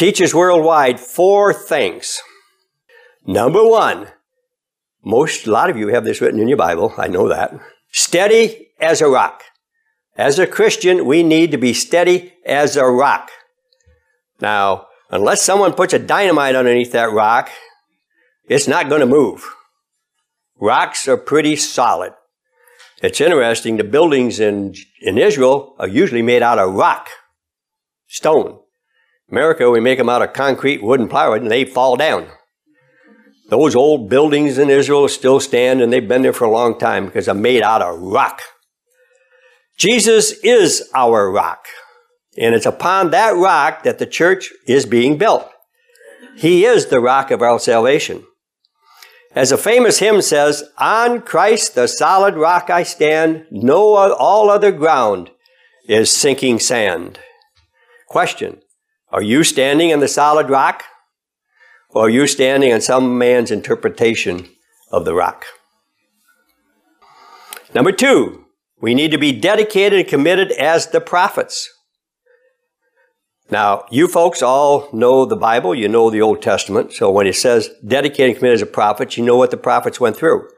teaches 0.00 0.34
worldwide 0.34 0.98
four 0.98 1.52
things. 1.52 2.22
Number 3.26 3.62
one, 3.62 4.08
most, 5.04 5.46
a 5.46 5.50
lot 5.50 5.68
of 5.68 5.76
you 5.76 5.88
have 5.88 6.06
this 6.06 6.22
written 6.22 6.40
in 6.40 6.48
your 6.48 6.56
Bible, 6.56 6.94
I 6.96 7.06
know 7.06 7.28
that. 7.28 7.52
Steady 7.92 8.68
as 8.80 9.02
a 9.02 9.08
rock. 9.08 9.42
As 10.16 10.38
a 10.38 10.46
Christian, 10.46 11.04
we 11.04 11.22
need 11.22 11.50
to 11.50 11.58
be 11.58 11.74
steady 11.74 12.32
as 12.46 12.76
a 12.76 12.86
rock. 12.86 13.28
Now, 14.40 14.86
unless 15.10 15.42
someone 15.42 15.74
puts 15.74 15.92
a 15.92 15.98
dynamite 15.98 16.54
underneath 16.54 16.92
that 16.92 17.12
rock, 17.12 17.50
it's 18.48 18.66
not 18.66 18.88
going 18.88 19.02
to 19.02 19.06
move. 19.06 19.54
Rocks 20.58 21.08
are 21.08 21.18
pretty 21.18 21.56
solid. 21.56 22.14
It's 23.02 23.20
interesting, 23.20 23.76
the 23.76 23.84
buildings 23.84 24.40
in, 24.40 24.76
in 25.02 25.18
Israel 25.18 25.74
are 25.78 25.88
usually 25.88 26.22
made 26.22 26.42
out 26.42 26.58
of 26.58 26.72
rock, 26.72 27.10
stone. 28.08 28.59
America, 29.30 29.70
we 29.70 29.80
make 29.80 29.98
them 29.98 30.08
out 30.08 30.22
of 30.22 30.32
concrete, 30.32 30.82
wood, 30.82 31.00
and 31.00 31.08
plywood, 31.08 31.42
and 31.42 31.50
they 31.50 31.64
fall 31.64 31.96
down. 31.96 32.26
Those 33.48 33.74
old 33.74 34.08
buildings 34.08 34.58
in 34.58 34.70
Israel 34.70 35.08
still 35.08 35.40
stand, 35.40 35.80
and 35.80 35.92
they've 35.92 36.06
been 36.06 36.22
there 36.22 36.32
for 36.32 36.44
a 36.44 36.50
long 36.50 36.78
time 36.78 37.06
because 37.06 37.26
they're 37.26 37.34
made 37.34 37.62
out 37.62 37.82
of 37.82 38.00
rock. 38.00 38.40
Jesus 39.76 40.32
is 40.44 40.88
our 40.94 41.30
rock, 41.30 41.66
and 42.36 42.54
it's 42.54 42.66
upon 42.66 43.10
that 43.10 43.36
rock 43.36 43.82
that 43.82 43.98
the 43.98 44.06
church 44.06 44.52
is 44.66 44.84
being 44.86 45.16
built. 45.16 45.48
He 46.36 46.64
is 46.64 46.86
the 46.86 47.00
rock 47.00 47.30
of 47.30 47.42
our 47.42 47.58
salvation. 47.58 48.24
As 49.32 49.52
a 49.52 49.58
famous 49.58 49.98
hymn 49.98 50.22
says, 50.22 50.64
On 50.78 51.22
Christ 51.22 51.74
the 51.74 51.86
solid 51.86 52.34
rock 52.34 52.68
I 52.68 52.82
stand, 52.82 53.46
no 53.50 53.94
all 53.94 54.50
other 54.50 54.72
ground 54.72 55.30
is 55.88 56.10
sinking 56.10 56.58
sand. 56.58 57.20
Question 58.08 58.60
Are 59.12 59.22
you 59.22 59.42
standing 59.42 59.92
on 59.92 60.00
the 60.00 60.08
solid 60.08 60.48
rock? 60.48 60.84
Or 61.90 62.06
are 62.06 62.10
you 62.10 62.26
standing 62.26 62.72
on 62.72 62.80
some 62.80 63.18
man's 63.18 63.50
interpretation 63.50 64.48
of 64.92 65.04
the 65.04 65.14
rock? 65.14 65.44
Number 67.74 67.92
two, 67.92 68.46
we 68.80 68.94
need 68.94 69.10
to 69.10 69.18
be 69.18 69.32
dedicated 69.32 69.98
and 69.98 70.08
committed 70.08 70.52
as 70.52 70.88
the 70.88 71.00
prophets. 71.00 71.68
Now, 73.50 73.84
you 73.90 74.06
folks 74.06 74.42
all 74.42 74.88
know 74.92 75.24
the 75.24 75.36
Bible, 75.36 75.74
you 75.74 75.88
know 75.88 76.08
the 76.08 76.22
Old 76.22 76.40
Testament, 76.40 76.92
so 76.92 77.10
when 77.10 77.26
it 77.26 77.34
says 77.34 77.70
dedicated 77.84 78.30
and 78.30 78.36
committed 78.36 78.54
as 78.54 78.62
a 78.62 78.66
prophet, 78.66 79.16
you 79.16 79.24
know 79.24 79.36
what 79.36 79.50
the 79.50 79.56
prophets 79.56 79.98
went 79.98 80.16
through. 80.16 80.48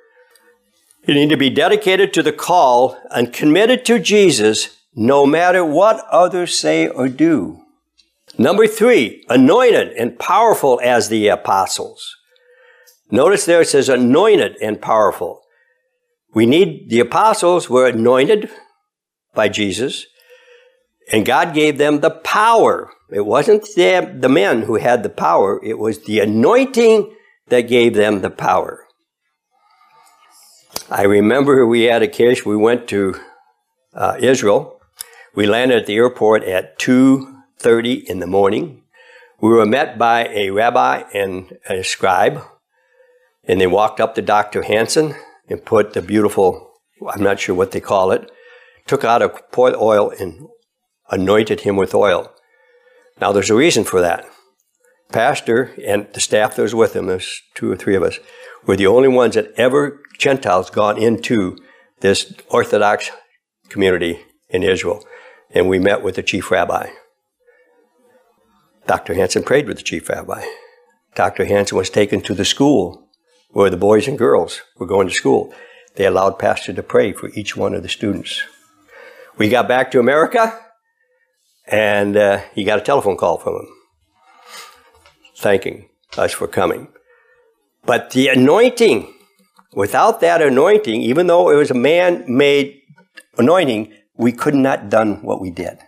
You 1.06 1.14
need 1.14 1.30
to 1.30 1.38
be 1.38 1.48
dedicated 1.48 2.12
to 2.12 2.22
the 2.22 2.32
call 2.32 2.98
and 3.10 3.32
committed 3.32 3.86
to 3.86 3.98
Jesus 3.98 4.76
no 4.94 5.24
matter 5.24 5.64
what 5.64 6.06
others 6.10 6.56
say 6.56 6.86
or 6.86 7.08
do. 7.08 7.61
Number 8.38 8.66
three, 8.66 9.24
anointed 9.28 9.92
and 9.92 10.18
powerful 10.18 10.80
as 10.82 11.08
the 11.08 11.28
apostles. 11.28 12.16
Notice 13.10 13.44
there 13.44 13.60
it 13.60 13.68
says 13.68 13.88
anointed 13.88 14.56
and 14.62 14.80
powerful. 14.80 15.42
We 16.34 16.46
need, 16.46 16.88
the 16.88 17.00
apostles 17.00 17.68
were 17.68 17.86
anointed 17.86 18.48
by 19.34 19.48
Jesus, 19.48 20.06
and 21.12 21.26
God 21.26 21.52
gave 21.52 21.76
them 21.76 22.00
the 22.00 22.10
power. 22.10 22.90
It 23.10 23.26
wasn't 23.26 23.64
the, 23.76 24.16
the 24.18 24.30
men 24.30 24.62
who 24.62 24.76
had 24.76 25.02
the 25.02 25.10
power, 25.10 25.62
it 25.62 25.78
was 25.78 26.04
the 26.04 26.20
anointing 26.20 27.14
that 27.48 27.62
gave 27.62 27.94
them 27.94 28.22
the 28.22 28.30
power. 28.30 28.86
I 30.90 31.02
remember 31.02 31.66
we 31.66 31.82
had 31.82 32.02
a 32.02 32.08
case, 32.08 32.46
we 32.46 32.56
went 32.56 32.88
to 32.88 33.14
uh, 33.94 34.16
Israel. 34.18 34.80
We 35.34 35.46
landed 35.46 35.78
at 35.78 35.86
the 35.86 35.96
airport 35.96 36.44
at 36.44 36.78
2.30 37.62 38.04
in 38.04 38.18
the 38.18 38.26
morning. 38.26 38.82
We 39.40 39.50
were 39.50 39.66
met 39.66 39.98
by 39.98 40.26
a 40.28 40.50
rabbi 40.50 41.04
and 41.14 41.58
a 41.68 41.82
scribe, 41.82 42.42
and 43.44 43.60
they 43.60 43.66
walked 43.66 44.00
up 44.00 44.14
to 44.14 44.22
Dr. 44.22 44.62
Hansen 44.62 45.14
and 45.48 45.64
put 45.64 45.92
the 45.92 46.02
beautiful, 46.02 46.72
I'm 47.08 47.22
not 47.22 47.40
sure 47.40 47.54
what 47.54 47.72
they 47.72 47.80
call 47.80 48.12
it, 48.12 48.30
took 48.86 49.04
out 49.04 49.22
a 49.22 49.28
poured 49.28 49.74
oil 49.74 50.12
and 50.18 50.48
anointed 51.10 51.60
him 51.60 51.76
with 51.76 51.94
oil. 51.94 52.32
Now 53.20 53.32
there's 53.32 53.50
a 53.50 53.54
reason 53.54 53.84
for 53.84 54.00
that. 54.00 54.24
Pastor 55.12 55.72
and 55.84 56.08
the 56.14 56.20
staff 56.20 56.56
that 56.56 56.62
was 56.62 56.74
with 56.74 56.96
him, 56.96 57.06
there's 57.06 57.42
two 57.54 57.70
or 57.70 57.76
three 57.76 57.94
of 57.94 58.02
us, 58.02 58.18
were 58.64 58.76
the 58.76 58.86
only 58.86 59.08
ones 59.08 59.34
that 59.34 59.52
ever 59.56 60.00
Gentiles 60.18 60.70
gone 60.70 60.96
into 60.96 61.56
this 62.00 62.32
Orthodox 62.48 63.10
community 63.68 64.20
in 64.48 64.62
Israel. 64.62 65.04
And 65.50 65.68
we 65.68 65.78
met 65.78 66.02
with 66.02 66.14
the 66.14 66.22
chief 66.22 66.50
rabbi. 66.50 66.88
Dr. 68.86 69.14
Hansen 69.14 69.42
prayed 69.42 69.66
with 69.66 69.76
the 69.76 69.82
chief 69.82 70.08
rabbi. 70.08 70.44
Dr. 71.14 71.44
Hansen 71.44 71.78
was 71.78 71.90
taken 71.90 72.20
to 72.22 72.34
the 72.34 72.44
school 72.44 73.08
where 73.50 73.70
the 73.70 73.76
boys 73.76 74.08
and 74.08 74.18
girls 74.18 74.62
were 74.78 74.86
going 74.86 75.08
to 75.08 75.14
school. 75.14 75.54
They 75.96 76.06
allowed 76.06 76.38
pastor 76.38 76.72
to 76.72 76.82
pray 76.82 77.12
for 77.12 77.28
each 77.30 77.56
one 77.56 77.74
of 77.74 77.82
the 77.82 77.88
students. 77.88 78.42
We 79.36 79.48
got 79.48 79.68
back 79.68 79.90
to 79.90 80.00
America, 80.00 80.58
and 81.66 82.16
uh, 82.16 82.40
he 82.54 82.64
got 82.64 82.78
a 82.78 82.82
telephone 82.82 83.16
call 83.16 83.38
from 83.38 83.54
him, 83.56 83.68
thanking 85.36 85.88
us 86.16 86.32
for 86.32 86.48
coming. 86.48 86.88
But 87.84 88.10
the 88.10 88.28
anointing, 88.28 89.12
without 89.74 90.20
that 90.20 90.40
anointing, 90.40 91.02
even 91.02 91.26
though 91.26 91.50
it 91.50 91.56
was 91.56 91.70
a 91.70 91.74
man-made 91.74 92.80
anointing, 93.36 93.92
we 94.16 94.32
could 94.32 94.54
not 94.54 94.88
done 94.88 95.22
what 95.22 95.40
we 95.40 95.50
did. 95.50 95.78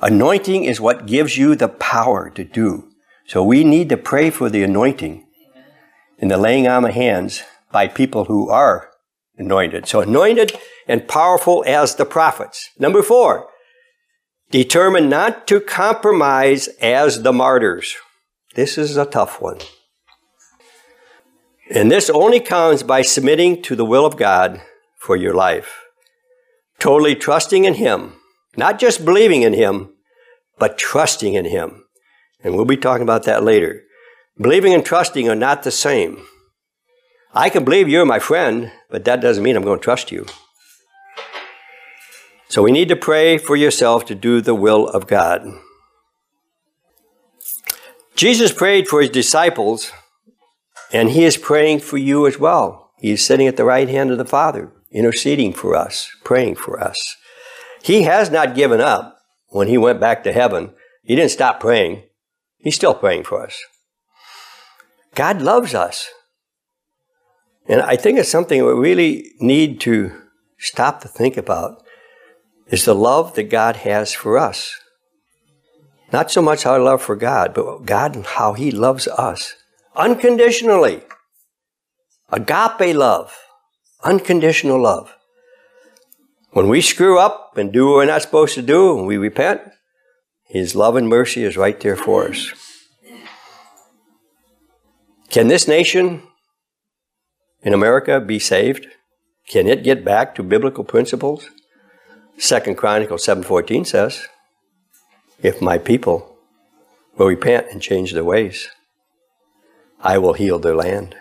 Anointing 0.00 0.64
is 0.64 0.80
what 0.80 1.06
gives 1.06 1.36
you 1.36 1.54
the 1.54 1.68
power 1.68 2.30
to 2.30 2.44
do. 2.44 2.88
So 3.26 3.42
we 3.42 3.64
need 3.64 3.88
to 3.88 3.96
pray 3.96 4.30
for 4.30 4.48
the 4.48 4.62
anointing 4.62 5.26
and 6.18 6.30
the 6.30 6.38
laying 6.38 6.66
on 6.68 6.84
of 6.84 6.92
hands 6.92 7.42
by 7.72 7.88
people 7.88 8.24
who 8.24 8.48
are 8.48 8.90
anointed. 9.36 9.86
So 9.86 10.00
anointed 10.00 10.56
and 10.86 11.08
powerful 11.08 11.64
as 11.66 11.96
the 11.96 12.04
prophets. 12.04 12.70
Number 12.78 13.02
four, 13.02 13.48
determined 14.50 15.10
not 15.10 15.46
to 15.48 15.60
compromise 15.60 16.68
as 16.80 17.22
the 17.22 17.32
martyrs. 17.32 17.96
This 18.54 18.78
is 18.78 18.96
a 18.96 19.04
tough 19.04 19.40
one. 19.40 19.58
And 21.70 21.90
this 21.90 22.08
only 22.08 22.40
comes 22.40 22.82
by 22.82 23.02
submitting 23.02 23.62
to 23.62 23.76
the 23.76 23.84
will 23.84 24.06
of 24.06 24.16
God 24.16 24.62
for 24.98 25.16
your 25.16 25.34
life. 25.34 25.82
Totally 26.78 27.14
trusting 27.14 27.64
in 27.64 27.74
Him, 27.74 28.14
not 28.58 28.78
just 28.78 29.04
believing 29.04 29.42
in 29.42 29.54
Him, 29.54 29.94
but 30.58 30.76
trusting 30.76 31.34
in 31.34 31.44
Him. 31.44 31.84
And 32.42 32.54
we'll 32.54 32.64
be 32.64 32.76
talking 32.76 33.02
about 33.02 33.22
that 33.24 33.44
later. 33.44 33.84
Believing 34.36 34.74
and 34.74 34.84
trusting 34.84 35.28
are 35.28 35.34
not 35.34 35.62
the 35.62 35.70
same. 35.70 36.26
I 37.32 37.50
can 37.50 37.64
believe 37.64 37.88
you're 37.88 38.04
my 38.04 38.18
friend, 38.18 38.72
but 38.90 39.04
that 39.04 39.20
doesn't 39.20 39.42
mean 39.42 39.56
I'm 39.56 39.62
going 39.62 39.78
to 39.78 39.84
trust 39.84 40.10
you. 40.10 40.26
So 42.48 42.62
we 42.62 42.72
need 42.72 42.88
to 42.88 42.96
pray 42.96 43.38
for 43.38 43.56
yourself 43.56 44.06
to 44.06 44.14
do 44.14 44.40
the 44.40 44.54
will 44.54 44.88
of 44.88 45.06
God. 45.06 45.46
Jesus 48.16 48.52
prayed 48.52 48.88
for 48.88 49.00
his 49.00 49.10
disciples, 49.10 49.92
and 50.92 51.10
he 51.10 51.24
is 51.24 51.36
praying 51.36 51.80
for 51.80 51.98
you 51.98 52.26
as 52.26 52.38
well. 52.38 52.90
He 52.98 53.12
is 53.12 53.24
sitting 53.24 53.46
at 53.46 53.56
the 53.56 53.64
right 53.64 53.88
hand 53.88 54.10
of 54.10 54.18
the 54.18 54.24
Father, 54.24 54.72
interceding 54.90 55.52
for 55.52 55.76
us, 55.76 56.10
praying 56.24 56.56
for 56.56 56.80
us. 56.80 56.96
He 57.88 58.02
has 58.02 58.30
not 58.30 58.54
given 58.54 58.82
up 58.82 59.18
when 59.46 59.66
he 59.66 59.78
went 59.78 59.98
back 59.98 60.22
to 60.24 60.30
heaven. 60.30 60.74
He 61.02 61.16
didn't 61.16 61.30
stop 61.30 61.58
praying. 61.58 62.02
He's 62.58 62.74
still 62.74 62.92
praying 62.92 63.24
for 63.24 63.42
us. 63.42 63.58
God 65.14 65.40
loves 65.40 65.74
us. 65.74 66.06
And 67.66 67.80
I 67.80 67.96
think 67.96 68.18
it's 68.18 68.28
something 68.28 68.62
we 68.62 68.72
really 68.72 69.32
need 69.40 69.80
to 69.88 70.12
stop 70.58 71.00
to 71.00 71.08
think 71.08 71.38
about 71.38 71.82
is 72.66 72.84
the 72.84 72.94
love 72.94 73.34
that 73.36 73.44
God 73.44 73.76
has 73.76 74.12
for 74.12 74.36
us. 74.36 74.76
Not 76.12 76.30
so 76.30 76.42
much 76.42 76.66
our 76.66 76.78
love 76.78 77.00
for 77.00 77.16
God, 77.16 77.54
but 77.54 77.86
God 77.86 78.14
and 78.14 78.26
how 78.26 78.52
He 78.52 78.70
loves 78.70 79.08
us 79.08 79.54
unconditionally. 79.96 81.04
Agape 82.30 82.94
love, 82.94 83.34
unconditional 84.04 84.78
love. 84.78 85.14
When 86.58 86.66
we 86.66 86.80
screw 86.80 87.20
up 87.20 87.56
and 87.56 87.72
do 87.72 87.86
what 87.86 87.94
we're 87.94 88.06
not 88.06 88.22
supposed 88.22 88.56
to 88.56 88.62
do 88.62 88.98
and 88.98 89.06
we 89.06 89.16
repent, 89.16 89.60
His 90.42 90.74
love 90.74 90.96
and 90.96 91.08
mercy 91.08 91.44
is 91.44 91.56
right 91.56 91.78
there 91.78 91.94
for 91.94 92.30
us. 92.30 92.52
Can 95.30 95.46
this 95.46 95.68
nation 95.68 96.24
in 97.62 97.72
America 97.72 98.18
be 98.18 98.40
saved? 98.40 98.88
Can 99.48 99.68
it 99.68 99.84
get 99.84 100.04
back 100.04 100.34
to 100.34 100.42
biblical 100.42 100.82
principles? 100.82 101.48
Second 102.38 102.74
Chronicles 102.74 103.22
7:14 103.22 103.84
says, 103.84 104.26
"If 105.40 105.62
my 105.62 105.78
people 105.78 106.38
will 107.16 107.28
repent 107.28 107.68
and 107.70 107.80
change 107.80 108.14
their 108.14 108.24
ways, 108.24 108.68
I 110.00 110.18
will 110.18 110.32
heal 110.32 110.58
their 110.58 110.74
land." 110.74 111.14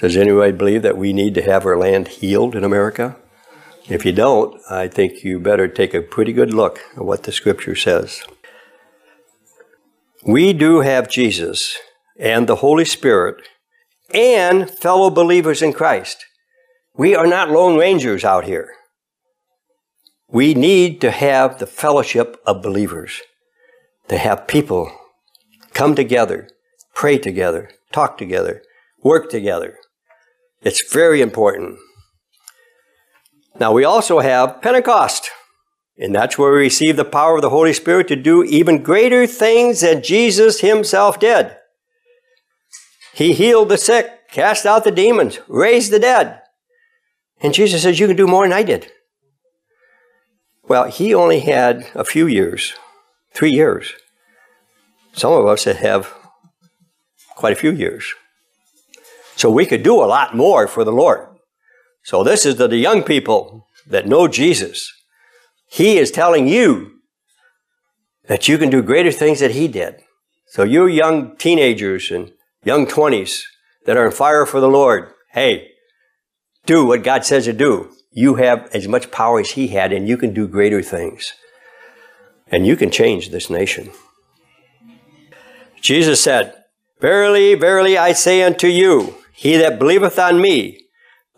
Does 0.00 0.16
anybody 0.16 0.52
believe 0.52 0.82
that 0.82 0.96
we 0.96 1.12
need 1.12 1.34
to 1.34 1.42
have 1.42 1.66
our 1.66 1.76
land 1.76 2.06
healed 2.06 2.54
in 2.54 2.62
America? 2.62 3.16
If 3.88 4.06
you 4.06 4.12
don't, 4.12 4.60
I 4.70 4.86
think 4.86 5.24
you 5.24 5.40
better 5.40 5.66
take 5.66 5.92
a 5.92 6.02
pretty 6.02 6.32
good 6.32 6.54
look 6.54 6.80
at 6.96 7.04
what 7.04 7.24
the 7.24 7.32
scripture 7.32 7.74
says. 7.74 8.22
We 10.24 10.52
do 10.52 10.80
have 10.80 11.08
Jesus 11.08 11.76
and 12.18 12.46
the 12.46 12.56
Holy 12.56 12.84
Spirit 12.84 13.42
and 14.14 14.70
fellow 14.70 15.10
believers 15.10 15.62
in 15.62 15.72
Christ. 15.72 16.24
We 16.94 17.16
are 17.16 17.26
not 17.26 17.50
lone 17.50 17.76
rangers 17.76 18.24
out 18.24 18.44
here. 18.44 18.70
We 20.28 20.54
need 20.54 21.00
to 21.00 21.10
have 21.10 21.58
the 21.58 21.66
fellowship 21.66 22.40
of 22.46 22.62
believers, 22.62 23.20
to 24.08 24.16
have 24.16 24.46
people 24.46 24.92
come 25.72 25.94
together, 25.94 26.48
pray 26.94 27.18
together, 27.18 27.70
talk 27.90 28.16
together, 28.16 28.62
work 29.02 29.28
together. 29.28 29.76
It's 30.62 30.92
very 30.92 31.20
important. 31.20 31.78
Now, 33.58 33.72
we 33.72 33.84
also 33.84 34.20
have 34.20 34.62
Pentecost, 34.62 35.30
and 35.98 36.14
that's 36.14 36.38
where 36.38 36.52
we 36.52 36.58
receive 36.58 36.96
the 36.96 37.04
power 37.04 37.36
of 37.36 37.42
the 37.42 37.50
Holy 37.50 37.72
Spirit 37.72 38.08
to 38.08 38.16
do 38.16 38.42
even 38.44 38.82
greater 38.82 39.26
things 39.26 39.80
than 39.80 40.02
Jesus 40.02 40.60
himself 40.60 41.20
did. 41.20 41.56
He 43.14 43.34
healed 43.34 43.68
the 43.68 43.76
sick, 43.76 44.28
cast 44.30 44.64
out 44.64 44.84
the 44.84 44.90
demons, 44.90 45.38
raised 45.48 45.92
the 45.92 45.98
dead. 45.98 46.40
And 47.40 47.52
Jesus 47.52 47.82
says, 47.82 47.98
You 48.00 48.06
can 48.06 48.16
do 48.16 48.26
more 48.26 48.44
than 48.44 48.52
I 48.52 48.62
did. 48.62 48.90
Well, 50.66 50.84
he 50.84 51.12
only 51.12 51.40
had 51.40 51.86
a 51.94 52.04
few 52.04 52.26
years, 52.26 52.72
three 53.34 53.50
years. 53.50 53.92
Some 55.12 55.32
of 55.32 55.46
us 55.46 55.64
have 55.64 56.14
quite 57.36 57.52
a 57.52 57.56
few 57.56 57.72
years. 57.72 58.14
So 59.36 59.50
we 59.50 59.66
could 59.66 59.82
do 59.82 59.96
a 59.96 60.06
lot 60.06 60.36
more 60.36 60.66
for 60.66 60.84
the 60.84 60.92
Lord. 60.92 61.26
So 62.04 62.24
this 62.24 62.44
is 62.44 62.56
the 62.56 62.68
young 62.76 63.02
people 63.02 63.66
that 63.86 64.06
know 64.06 64.28
Jesus. 64.28 64.92
He 65.68 65.98
is 65.98 66.10
telling 66.10 66.48
you 66.48 66.98
that 68.28 68.48
you 68.48 68.58
can 68.58 68.70
do 68.70 68.82
greater 68.82 69.12
things 69.12 69.40
that 69.40 69.52
he 69.52 69.68
did. 69.68 69.96
So 70.46 70.64
you 70.64 70.86
young 70.86 71.36
teenagers 71.36 72.10
and 72.10 72.32
young 72.64 72.86
20s 72.86 73.42
that 73.86 73.96
are 73.96 74.06
on 74.06 74.12
fire 74.12 74.46
for 74.46 74.60
the 74.60 74.68
Lord, 74.68 75.12
hey, 75.32 75.70
do 76.66 76.86
what 76.86 77.02
God 77.02 77.24
says 77.24 77.46
to 77.46 77.52
do. 77.52 77.90
You 78.10 78.34
have 78.36 78.68
as 78.74 78.86
much 78.86 79.10
power 79.10 79.40
as 79.40 79.52
he 79.52 79.68
had 79.68 79.92
and 79.92 80.06
you 80.06 80.16
can 80.16 80.34
do 80.34 80.46
greater 80.46 80.82
things. 80.82 81.32
And 82.48 82.66
you 82.66 82.76
can 82.76 82.90
change 82.90 83.30
this 83.30 83.48
nation. 83.48 83.90
Jesus 85.80 86.20
said, 86.20 86.54
Verily, 87.00 87.54
verily, 87.54 87.98
I 87.98 88.12
say 88.12 88.42
unto 88.42 88.68
you, 88.68 89.14
he 89.34 89.56
that 89.56 89.78
believeth 89.78 90.18
on 90.18 90.40
me, 90.40 90.78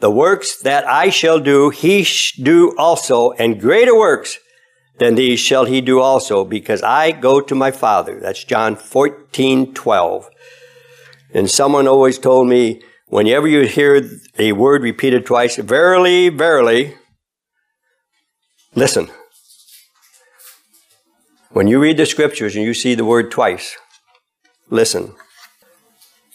the 0.01 0.11
works 0.11 0.57
that 0.63 0.87
I 0.87 1.11
shall 1.11 1.39
do, 1.41 1.71
he 1.71 2.07
do 2.43 2.77
also, 2.77 3.33
and 3.33 3.61
greater 3.61 3.97
works 3.97 4.39
than 4.99 5.15
these 5.15 5.41
shall 5.41 5.65
he 5.65 5.81
do 5.81 6.01
also, 6.01 6.45
because 6.45 6.83
I 6.83 7.13
go 7.13 7.41
to 7.41 7.55
my 7.55 7.71
Father. 7.71 8.21
That's 8.21 8.45
John 8.45 8.77
14, 8.77 9.75
12. 9.75 10.31
And 11.33 11.51
someone 11.51 11.89
always 11.89 12.19
told 12.19 12.49
me, 12.49 12.83
whenever 13.07 13.47
you 13.47 13.63
hear 13.63 14.09
a 14.39 14.53
word 14.53 14.83
repeated 14.83 15.27
twice, 15.27 15.57
verily, 15.57 16.29
verily, 16.29 16.97
listen. 18.75 19.11
When 21.51 21.69
you 21.69 21.81
read 21.81 21.97
the 21.97 22.07
scriptures 22.07 22.57
and 22.57 22.65
you 22.65 22.75
see 22.75 22.95
the 22.95 23.05
word 23.05 23.31
twice, 23.31 23.77
listen. 24.71 25.15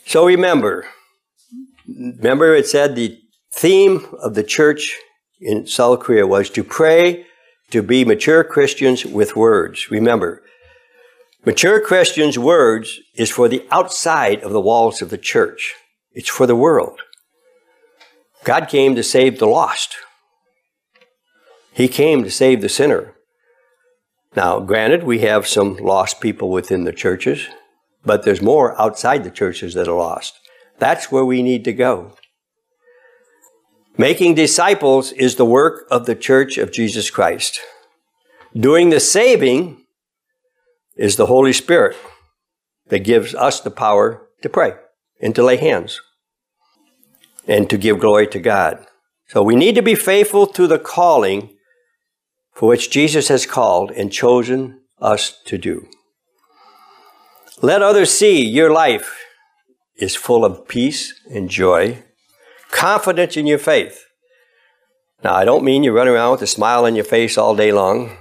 So 0.06 0.26
remember, 0.26 0.88
remember 1.88 2.56
it 2.56 2.68
said 2.68 2.96
the 2.96 3.20
theme 3.52 4.06
of 4.22 4.36
the 4.36 4.44
church 4.44 4.98
in 5.42 5.66
South 5.68 6.02
Korea 6.02 6.28
was 6.28 6.50
to 6.52 6.64
pray 6.64 7.26
to 7.72 7.82
be 7.82 8.06
mature 8.06 8.44
Christians 8.44 9.06
with 9.06 9.36
words. 9.36 9.92
Remember, 9.92 10.42
mature 11.46 11.80
Christians' 11.80 12.38
words 12.40 13.00
is 13.16 13.30
for 13.30 13.48
the 13.48 13.66
outside 13.72 14.42
of 14.42 14.52
the 14.52 14.62
walls 14.62 15.02
of 15.02 15.10
the 15.10 15.18
church. 15.18 15.76
It's 16.12 16.30
for 16.30 16.46
the 16.46 16.56
world. 16.56 17.02
God 18.44 18.68
came 18.70 18.96
to 18.96 19.04
save 19.04 19.40
the 19.40 19.48
lost. 19.48 19.98
He 21.72 21.88
came 21.88 22.24
to 22.24 22.32
save 22.32 22.62
the 22.62 22.70
sinner. 22.70 23.14
Now, 24.36 24.60
granted, 24.60 25.04
we 25.04 25.20
have 25.20 25.48
some 25.48 25.78
lost 25.78 26.22
people 26.22 26.50
within 26.50 26.84
the 26.84 26.94
churches, 26.94 27.48
but 28.06 28.24
there's 28.24 28.42
more 28.42 28.80
outside 28.80 29.24
the 29.24 29.32
churches 29.32 29.74
that 29.74 29.88
are 29.88 29.98
lost. 29.98 30.40
That's 30.78 31.12
where 31.12 31.26
we 31.26 31.42
need 31.42 31.64
to 31.66 31.74
go. 31.74 32.16
Making 34.00 34.34
disciples 34.34 35.12
is 35.12 35.36
the 35.36 35.44
work 35.44 35.86
of 35.92 36.06
the 36.06 36.16
church 36.16 36.58
of 36.58 36.72
Jesus 36.72 37.10
Christ. 37.10 37.60
Doing 38.56 38.92
the 38.92 39.00
saving 39.02 39.84
is 40.96 41.18
the 41.18 41.26
Holy 41.26 41.52
Spirit 41.52 41.98
that 42.88 43.00
gives 43.00 43.36
us 43.36 43.60
the 43.60 43.70
power 43.70 44.26
to 44.42 44.48
pray 44.48 44.76
and 45.20 45.36
to 45.36 45.44
lay 45.44 45.58
hands 45.58 46.00
and 47.46 47.70
to 47.70 47.78
give 47.78 48.00
glory 48.00 48.26
to 48.28 48.40
God. 48.40 48.88
So 49.28 49.44
we 49.44 49.58
need 49.58 49.76
to 49.76 49.82
be 49.82 49.96
faithful 49.96 50.48
to 50.48 50.66
the 50.66 50.80
calling 50.80 51.58
for 52.54 52.70
which 52.70 52.90
Jesus 52.90 53.28
has 53.28 53.46
called 53.46 53.92
and 53.92 54.14
chosen 54.14 54.80
us 55.02 55.38
to 55.44 55.58
do. 55.58 55.90
Let 57.62 57.82
others 57.82 58.12
see 58.12 58.48
your 58.48 58.72
life 58.72 59.26
is 59.98 60.16
full 60.16 60.46
of 60.46 60.70
peace 60.70 61.14
and 61.30 61.50
joy, 61.50 62.06
confidence 62.72 63.38
in 63.38 63.48
your 63.48 63.58
faith. 63.58 64.06
Now, 65.24 65.34
I 65.34 65.46
don't 65.46 65.64
mean 65.64 65.84
you 65.84 65.92
run 65.92 66.08
around 66.08 66.32
with 66.32 66.42
a 66.42 66.48
smile 66.48 66.86
on 66.86 66.96
your 66.96 67.06
face 67.06 67.38
all 67.38 67.56
day 67.56 67.72
long 67.72 68.18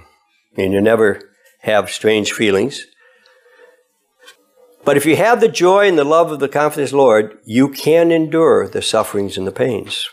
and 0.57 0.73
you 0.73 0.81
never 0.81 1.21
have 1.61 1.89
strange 1.89 2.31
feelings. 2.31 2.85
But 4.83 4.97
if 4.97 5.05
you 5.05 5.15
have 5.15 5.39
the 5.39 5.47
joy 5.47 5.87
and 5.87 5.97
the 5.97 6.03
love 6.03 6.31
of 6.31 6.39
the 6.39 6.49
confidence 6.49 6.93
Lord, 6.93 7.37
you 7.45 7.69
can 7.69 8.11
endure 8.11 8.67
the 8.67 8.81
sufferings 8.81 9.37
and 9.37 9.45
the 9.45 9.51
pains. 9.51 10.07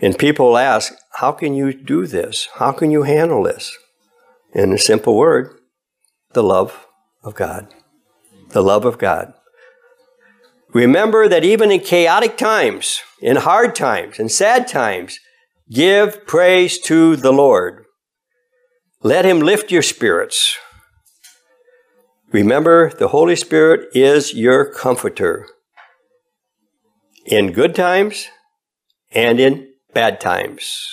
And 0.00 0.16
people 0.16 0.56
ask, 0.56 0.94
how 1.14 1.32
can 1.32 1.54
you 1.54 1.72
do 1.72 2.06
this? 2.06 2.48
How 2.54 2.72
can 2.72 2.90
you 2.90 3.02
handle 3.02 3.42
this? 3.42 3.76
In 4.52 4.72
a 4.72 4.78
simple 4.78 5.16
word, 5.16 5.58
the 6.32 6.42
love 6.42 6.86
of 7.22 7.34
God. 7.34 7.74
The 8.50 8.62
love 8.62 8.84
of 8.84 8.98
God. 8.98 9.34
Remember 10.74 11.28
that 11.28 11.44
even 11.44 11.70
in 11.70 11.80
chaotic 11.80 12.36
times, 12.36 13.00
in 13.22 13.36
hard 13.36 13.74
times, 13.74 14.18
in 14.18 14.28
sad 14.28 14.68
times, 14.68 15.18
give 15.70 16.26
praise 16.26 16.78
to 16.80 17.16
the 17.16 17.32
Lord. 17.32 17.84
Let 19.02 19.24
Him 19.24 19.40
lift 19.40 19.72
your 19.72 19.82
spirits. 19.82 20.58
Remember, 22.32 22.90
the 22.90 23.08
Holy 23.08 23.36
Spirit 23.36 23.88
is 23.94 24.34
your 24.34 24.66
comforter 24.66 25.46
in 27.24 27.52
good 27.52 27.74
times 27.74 28.28
and 29.12 29.40
in 29.40 29.68
bad 29.94 30.20
times. 30.20 30.86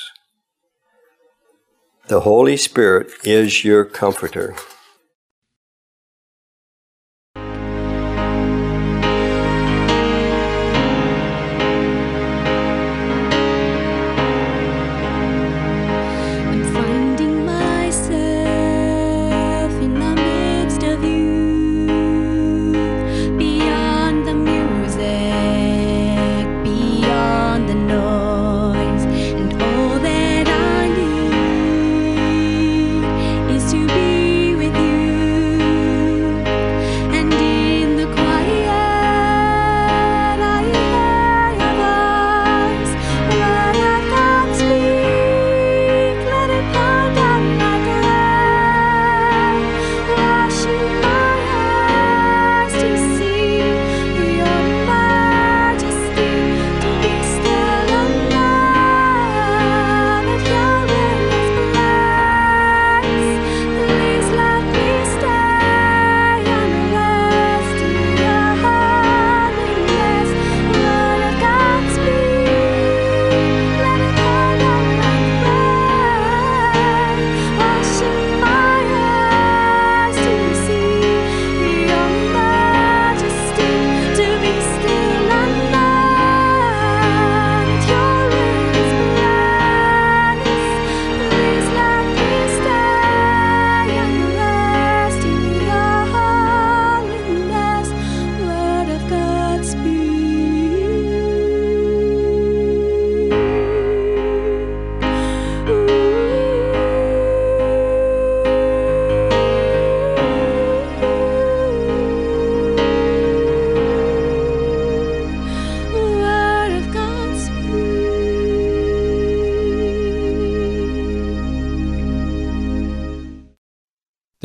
The 2.08 2.22
Holy 2.22 2.56
Spirit 2.56 3.12
is 3.26 3.66
your 3.66 3.84
comforter. 3.84 4.56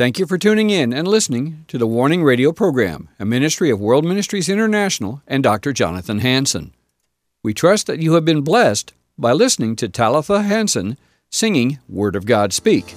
Thank 0.01 0.17
you 0.17 0.25
for 0.25 0.39
tuning 0.39 0.71
in 0.71 0.93
and 0.93 1.07
listening 1.07 1.63
to 1.67 1.77
the 1.77 1.85
Warning 1.85 2.23
Radio 2.23 2.51
program, 2.51 3.09
a 3.19 3.23
ministry 3.23 3.69
of 3.69 3.79
World 3.79 4.03
Ministries 4.03 4.49
International 4.49 5.21
and 5.27 5.43
Dr. 5.43 5.73
Jonathan 5.73 6.21
Hansen. 6.21 6.73
We 7.43 7.53
trust 7.53 7.85
that 7.85 7.99
you 7.99 8.13
have 8.13 8.25
been 8.25 8.41
blessed 8.41 8.93
by 9.15 9.33
listening 9.33 9.75
to 9.75 9.87
Talitha 9.87 10.41
Hansen 10.41 10.97
singing 11.29 11.77
Word 11.87 12.15
of 12.15 12.25
God 12.25 12.51
Speak. 12.51 12.95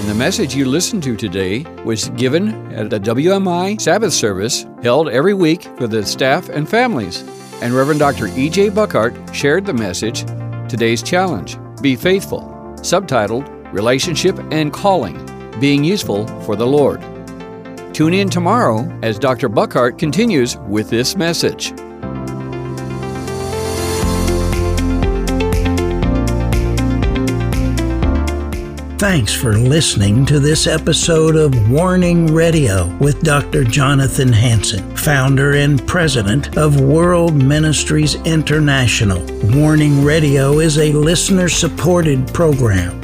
And 0.00 0.08
the 0.08 0.14
message 0.14 0.54
you 0.54 0.64
listened 0.64 1.02
to 1.02 1.14
today 1.14 1.66
was 1.84 2.08
given 2.16 2.72
at 2.72 2.88
the 2.88 3.00
WMI 3.00 3.78
Sabbath 3.78 4.14
service 4.14 4.64
held 4.82 5.10
every 5.10 5.34
week 5.34 5.64
for 5.76 5.86
the 5.86 6.06
staff 6.06 6.48
and 6.48 6.66
families. 6.66 7.20
And 7.60 7.74
Reverend 7.74 8.00
Dr. 8.00 8.28
E.J. 8.28 8.70
Buckhart 8.70 9.14
shared 9.34 9.66
the 9.66 9.74
message, 9.74 10.24
Today's 10.70 11.02
Challenge 11.02 11.58
Be 11.82 11.96
Faithful, 11.96 12.40
subtitled 12.76 13.46
Relationship 13.74 14.38
and 14.50 14.72
Calling 14.72 15.33
Being 15.60 15.84
Useful 15.84 16.26
for 16.42 16.56
the 16.56 16.66
Lord. 16.66 17.00
Tune 17.94 18.14
in 18.14 18.28
tomorrow 18.28 18.90
as 19.02 19.18
Dr. 19.18 19.48
Buckhart 19.48 19.98
continues 19.98 20.56
with 20.68 20.90
this 20.90 21.16
message. 21.16 21.72
Thanks 28.98 29.34
for 29.34 29.52
listening 29.52 30.24
to 30.26 30.40
this 30.40 30.66
episode 30.66 31.36
of 31.36 31.70
Warning 31.70 32.26
Radio 32.26 32.86
with 32.96 33.22
Dr. 33.22 33.62
Jonathan 33.62 34.32
Hansen, 34.32 34.96
founder 34.96 35.56
and 35.56 35.86
president 35.86 36.56
of 36.56 36.80
World 36.80 37.34
Ministries 37.34 38.14
International. 38.24 39.22
Warning 39.54 40.02
Radio 40.02 40.60
is 40.60 40.78
a 40.78 40.92
listener 40.92 41.50
supported 41.50 42.26
program. 42.28 43.03